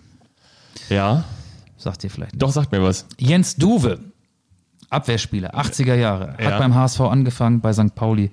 [0.89, 1.23] Ja.
[1.77, 2.33] sagt ihr vielleicht.
[2.33, 2.41] nicht.
[2.41, 3.05] Doch, sagt mir was.
[3.19, 3.99] Jens Duwe,
[4.89, 6.57] Abwehrspieler, 80er Jahre, hat Ja.
[6.59, 7.93] beim HSV angefangen, bei St.
[7.95, 8.31] Pauli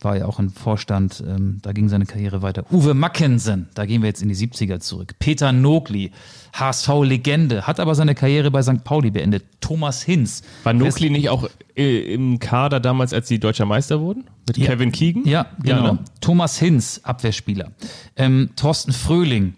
[0.00, 2.64] war ja auch im Vorstand, ähm, da ging seine Karriere weiter.
[2.70, 5.14] Uwe Mackensen, da gehen wir jetzt in die 70er zurück.
[5.18, 6.12] Peter Nogli,
[6.54, 8.84] HSV-Legende, hat aber seine Karriere bei St.
[8.84, 9.44] Pauli beendet.
[9.60, 10.42] Thomas Hinz.
[10.62, 14.24] War Nokli nicht auch äh, im Kader damals, als die deutscher Meister wurden?
[14.46, 15.24] Mit Kevin Keegan?
[15.26, 15.94] Ja, genau.
[15.94, 15.98] ne?
[16.20, 17.72] Thomas Hinz, Abwehrspieler.
[18.16, 19.54] Ähm, Thorsten Fröhling,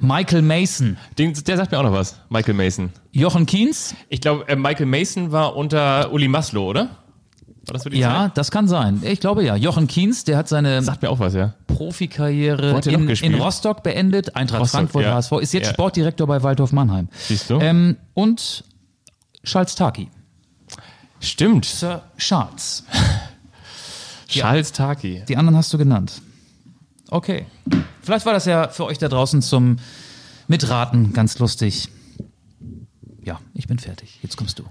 [0.00, 2.16] Michael Mason, Den, der sagt mir auch noch was.
[2.28, 2.90] Michael Mason.
[3.12, 3.94] Jochen Kienz.
[4.08, 6.90] Ich glaube, äh, Michael Mason war unter Uli Maslow, oder?
[7.66, 8.38] War das so die Ja, Zeit?
[8.38, 9.00] das kann sein.
[9.02, 9.56] Ich glaube ja.
[9.56, 11.54] Jochen Kienz, der hat seine Sagt mir auch was, ja.
[11.66, 15.14] Profikarriere er in, in Rostock beendet, Eintracht Rostock, Frankfurt, ja.
[15.14, 15.72] HSV, ist jetzt Ja.
[15.72, 17.08] Sportdirektor bei Waldhof Mannheim.
[17.12, 17.58] Siehst du?
[17.58, 18.62] Ähm, und
[19.44, 20.08] Charles Taki.
[21.20, 21.64] Stimmt.
[21.64, 22.84] Sir Charles.
[24.28, 25.22] Charles Taki.
[25.28, 26.20] Die anderen hast du genannt.
[27.10, 27.46] Okay.
[28.02, 29.76] Vielleicht war das ja für euch da draußen zum
[30.48, 31.88] Mitraten ganz lustig.
[33.24, 34.18] Ja, ich bin fertig.
[34.22, 34.64] Jetzt kommst du.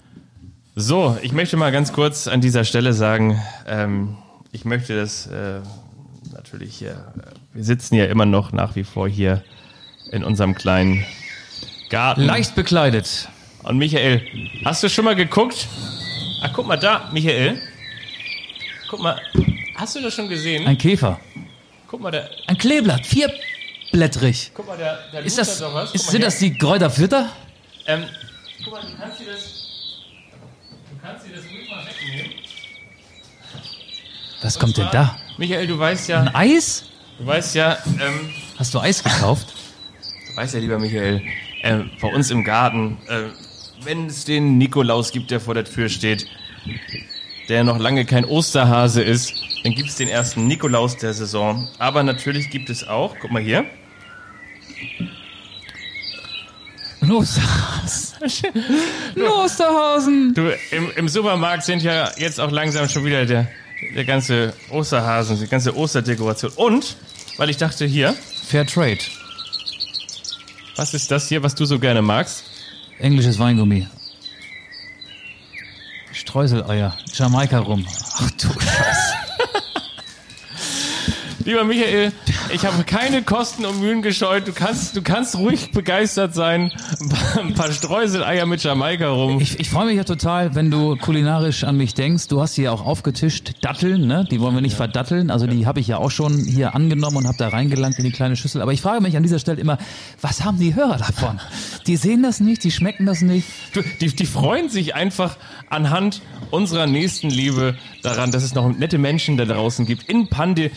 [0.75, 4.17] So, ich möchte mal ganz kurz an dieser Stelle sagen, ähm,
[4.51, 5.61] ich möchte das äh,
[6.33, 7.13] natürlich hier,
[7.53, 9.43] wir sitzen ja immer noch nach wie vor hier
[10.11, 11.05] in unserem kleinen
[11.89, 12.21] Garten.
[12.21, 13.29] Leicht bekleidet.
[13.63, 14.21] Und Michael,
[14.63, 15.67] hast du schon mal geguckt?
[16.41, 17.61] Ach, guck mal da, Michael.
[18.89, 19.19] Guck mal,
[19.75, 20.67] hast du das schon gesehen?
[20.67, 21.19] Ein Käfer.
[21.87, 23.05] Guck mal, da, Ein Kleeblatt.
[23.05, 24.51] Vierblättrig.
[24.53, 25.87] guck mal, da, da Ist das, doch was.
[25.91, 26.27] Guck ist, mal sind her.
[26.29, 27.29] das die Kräuter Fürther?
[27.87, 28.03] Ähm,
[28.63, 29.43] guck mal, du kannst dir das,
[30.91, 32.31] du kannst dir das ruhig mal wegnehmen.
[34.41, 35.17] Was kommt denn da?
[35.37, 36.85] Michael, du weißt ja, Ein Eis?
[37.17, 39.53] du weißt ja, ähm, Hast du Eis gekauft?
[40.29, 41.21] Du weißt ja, lieber Michael,
[41.63, 43.23] äh, bei uns im Garten, äh,
[43.83, 46.27] wenn es den Nikolaus gibt, der vor der Tür steht,
[47.49, 49.33] der noch lange kein Osterhase ist,
[49.63, 51.67] dann gibt es den ersten Nikolaus der Saison.
[51.79, 53.65] Aber natürlich gibt es auch, guck mal hier,
[57.11, 58.31] Osterhasen.
[59.21, 60.33] Osterhasen.
[60.33, 63.47] du, im, im Supermarkt sind ja jetzt auch langsam schon wieder der,
[63.95, 66.51] der ganze Osterhasen, die ganze Osterdekoration.
[66.55, 66.97] Und,
[67.37, 68.15] weil ich dachte hier,
[68.47, 68.99] Fair Trade.
[70.75, 72.43] was ist das hier, was du so gerne magst?
[72.99, 73.87] Englisches Weingummi.
[76.15, 76.95] Streuseleier.
[77.13, 77.85] Jamaika rum.
[78.17, 79.14] Ach du Scheiße.
[81.45, 82.11] Lieber Michael,
[82.51, 84.47] ich habe keine Kosten und Mühen gescheut.
[84.47, 86.71] Du kannst, du kannst ruhig begeistert sein.
[87.37, 89.39] Ein paar, Streuseleier mit Jamaika rum.
[89.39, 92.29] Ich, ich freue mich ja total, wenn du kulinarisch an mich denkst.
[92.29, 94.25] Du hast hier auch aufgetischt Datteln, ne?
[94.31, 95.29] Die wollen wir nicht verdatteln.
[95.29, 98.11] Also die habe ich ja auch schon hier angenommen und habe da reingelangt in die
[98.11, 98.63] kleine Schüssel.
[98.63, 99.77] Aber ich frage mich an dieser Stelle immer,
[100.21, 101.39] was haben die Hörer davon?
[101.85, 103.47] Die sehen das nicht, die schmecken das nicht.
[103.73, 105.37] Du, die, die freuen sich einfach
[105.69, 110.09] anhand unserer nächsten Liebe daran, dass es noch nette Menschen da draußen gibt.
[110.09, 110.71] In Pande.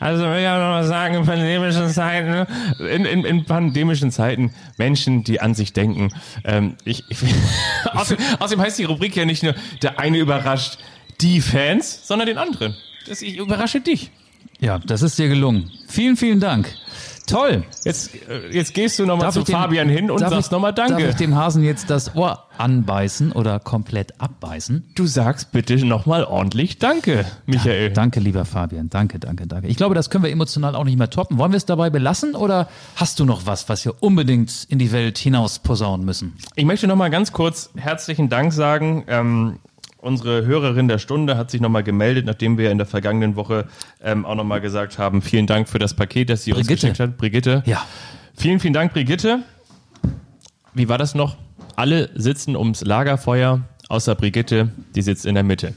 [0.00, 2.46] Also will ich auch noch mal sagen, in pandemischen Zeiten, ne?
[2.78, 6.10] in, in, in pandemischen Zeiten Menschen, die an sich denken.
[6.44, 7.18] Ähm, ich, ich,
[7.92, 10.78] außerdem, außerdem heißt die Rubrik ja nicht nur, der eine überrascht
[11.20, 12.76] die Fans, sondern den anderen.
[13.06, 14.10] Das, ich überrasche dich.
[14.60, 15.70] Ja, das ist dir gelungen.
[15.88, 16.72] Vielen, vielen Dank.
[17.28, 17.64] Toll.
[17.84, 20.88] Jetzt, äh, jetzt gehst du nochmal zu dem- Fabian hin und darf sagst nochmal Darf
[20.88, 21.08] Danke.
[21.08, 24.84] ich dem Hasen jetzt das Ohr anbeißen oder komplett abbeißen?
[24.94, 27.90] Du sagst bitte nochmal ordentlich Danke, Michael.
[27.90, 28.88] Danke, lieber Fabian.
[28.90, 29.68] Danke, danke, danke.
[29.68, 31.38] Ich glaube, das können wir emotional auch nicht mehr toppen.
[31.38, 34.90] Wollen wir es dabei belassen oder hast du noch was, was wir unbedingt in die
[34.92, 36.34] Welt hinaus posaunen müssen?
[36.56, 39.04] Ich möchte nochmal ganz kurz herzlichen Dank sagen.
[39.06, 39.58] Ähm,
[40.00, 43.66] Unsere Hörerin der Stunde hat sich nochmal gemeldet, nachdem wir in der vergangenen Woche
[44.00, 46.86] ähm, auch nochmal gesagt haben, vielen Dank für das Paket, das sie uns Brigitte.
[46.86, 47.16] geschickt hat.
[47.18, 47.62] Brigitte.
[47.66, 47.84] Ja.
[48.36, 49.40] Vielen, vielen Dank, Brigitte.
[50.72, 51.36] Wie war das noch?
[51.74, 55.74] Alle sitzen ums Lagerfeuer, außer Brigitte, die sitzt in der Mitte.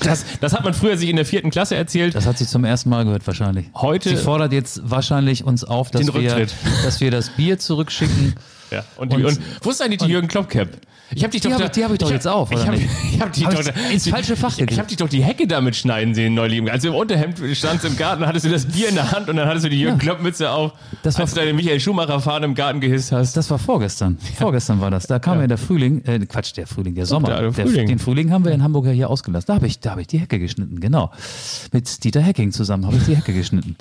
[0.00, 2.14] Das, das hat man früher sich in der vierten Klasse erzählt.
[2.14, 3.66] Das hat sie zum ersten Mal gehört wahrscheinlich.
[3.74, 6.46] Heute- Sie fordert jetzt wahrscheinlich uns auf, dass, wir,
[6.84, 8.34] dass wir das Bier zurückschicken.
[8.70, 8.84] Ja.
[8.96, 10.68] Und, die, Und- und, wo ist eigentlich die Jürgen Klopp Cap?
[11.14, 12.50] Ich hab dich Die doch hab da- ich- die hab ich doch hab- jetzt auf,
[12.52, 14.80] Ich oder hab, ich hab die Hab doch da- ins falsche Fach Ich, ich gekriegt.
[14.80, 16.70] hab dich doch die Hecke damit schneiden sehen neulich.
[16.70, 19.36] Als du im Unterhemd standst im Garten, hattest du das Bier in der Hand und
[19.36, 22.20] dann hattest du die Jürgen Klopp Mütze auf, Das war- als du deine Michael Schumacher
[22.20, 23.36] Fahne im Garten gehisst hast.
[23.36, 24.18] Das war vorgestern.
[24.38, 25.06] Vorgestern war das.
[25.06, 27.28] Da kam ja, der Frühling, äh, Quatsch, der Frühling, der Sommer.
[27.40, 27.88] der Frühling.
[27.88, 29.46] den Frühling haben wir in Hamburg ja hier ausgelassen.
[29.48, 31.10] Da habe ich, da habe ich die Hecke geschnitten, genau.
[31.72, 33.76] Mit Dieter Hecking zusammen habe ich die Hecke geschnitten.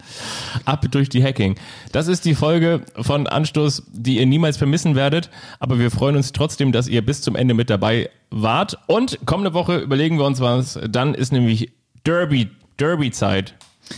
[0.66, 1.56] Ab durch die Hacking.
[1.92, 5.30] Das ist die Folge von Anstoß, die ihr niemals vermissen werdet.
[5.60, 8.78] Aber wir freuen uns trotzdem, dass ihr bis zum Ende mit dabei wart.
[8.88, 10.80] Und kommende Woche überlegen wir uns was.
[10.90, 11.72] Dann ist nämlich
[12.06, 12.50] Derby,
[12.80, 13.56] Derby-Zeit.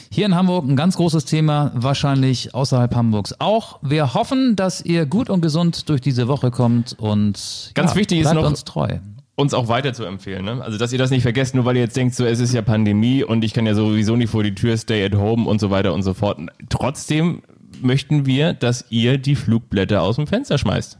[0.09, 3.79] Hier in Hamburg ein ganz großes Thema, wahrscheinlich außerhalb Hamburgs auch.
[3.81, 8.19] Wir hoffen, dass ihr gut und gesund durch diese Woche kommt und Ganz ja, wichtig
[8.19, 8.99] ist bleibt noch- uns treu.
[9.35, 10.45] uns auch weiter zu empfehlen.
[10.45, 10.63] Ne?
[10.63, 12.61] Also, dass ihr das nicht vergesst, nur weil ihr jetzt denkt, so, es ist ja
[12.61, 15.71] Pandemie und ich kann ja sowieso nicht vor die Tür, stay at home und so
[15.71, 16.39] weiter und so fort.
[16.69, 17.41] Trotzdem
[17.81, 20.99] möchten wir, dass ihr die Flugblätter aus dem Fenster schmeißt.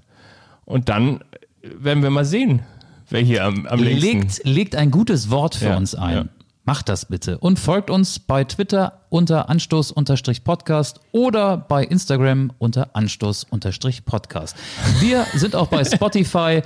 [0.66, 1.20] Und dann
[1.64, 2.62] werden wir mal sehen,
[3.09, 4.07] wer hier am, am längsten...
[4.18, 6.16] Legt, legt ein gutes Wort für Ja, uns ein.
[6.16, 6.26] ja.
[6.64, 7.39] Macht das bitte.
[7.39, 14.55] Und folgt uns bei Twitter unter Anstoß-Podcast oder bei Instagram unter Anstoß-Podcast.
[14.99, 16.62] Wir sind auch bei Spotify,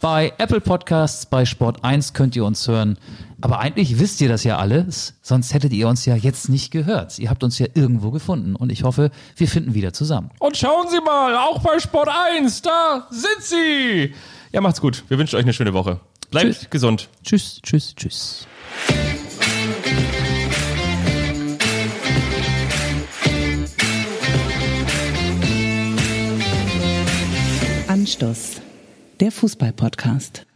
[0.00, 2.96] bei Apple Podcasts, bei Sport 1 könnt ihr uns hören.
[3.42, 7.18] Aber eigentlich wisst ihr das ja alles, sonst hättet ihr uns ja jetzt nicht gehört.
[7.18, 10.30] Ihr habt uns ja irgendwo gefunden und ich hoffe, wir finden wieder zusammen.
[10.38, 14.14] Und schauen Sie mal, auch bei Sport 1, da sind Sie!
[14.54, 15.02] Ja, macht's gut.
[15.08, 15.98] Wir wünschen euch eine schöne Woche.
[16.30, 16.70] Bleibt Tschüss.
[16.70, 17.08] gesund.
[17.24, 18.46] Tschüss, tschüss, tschüss.
[27.88, 28.60] Anstoß,
[29.18, 30.46] der Fußball-Podcast.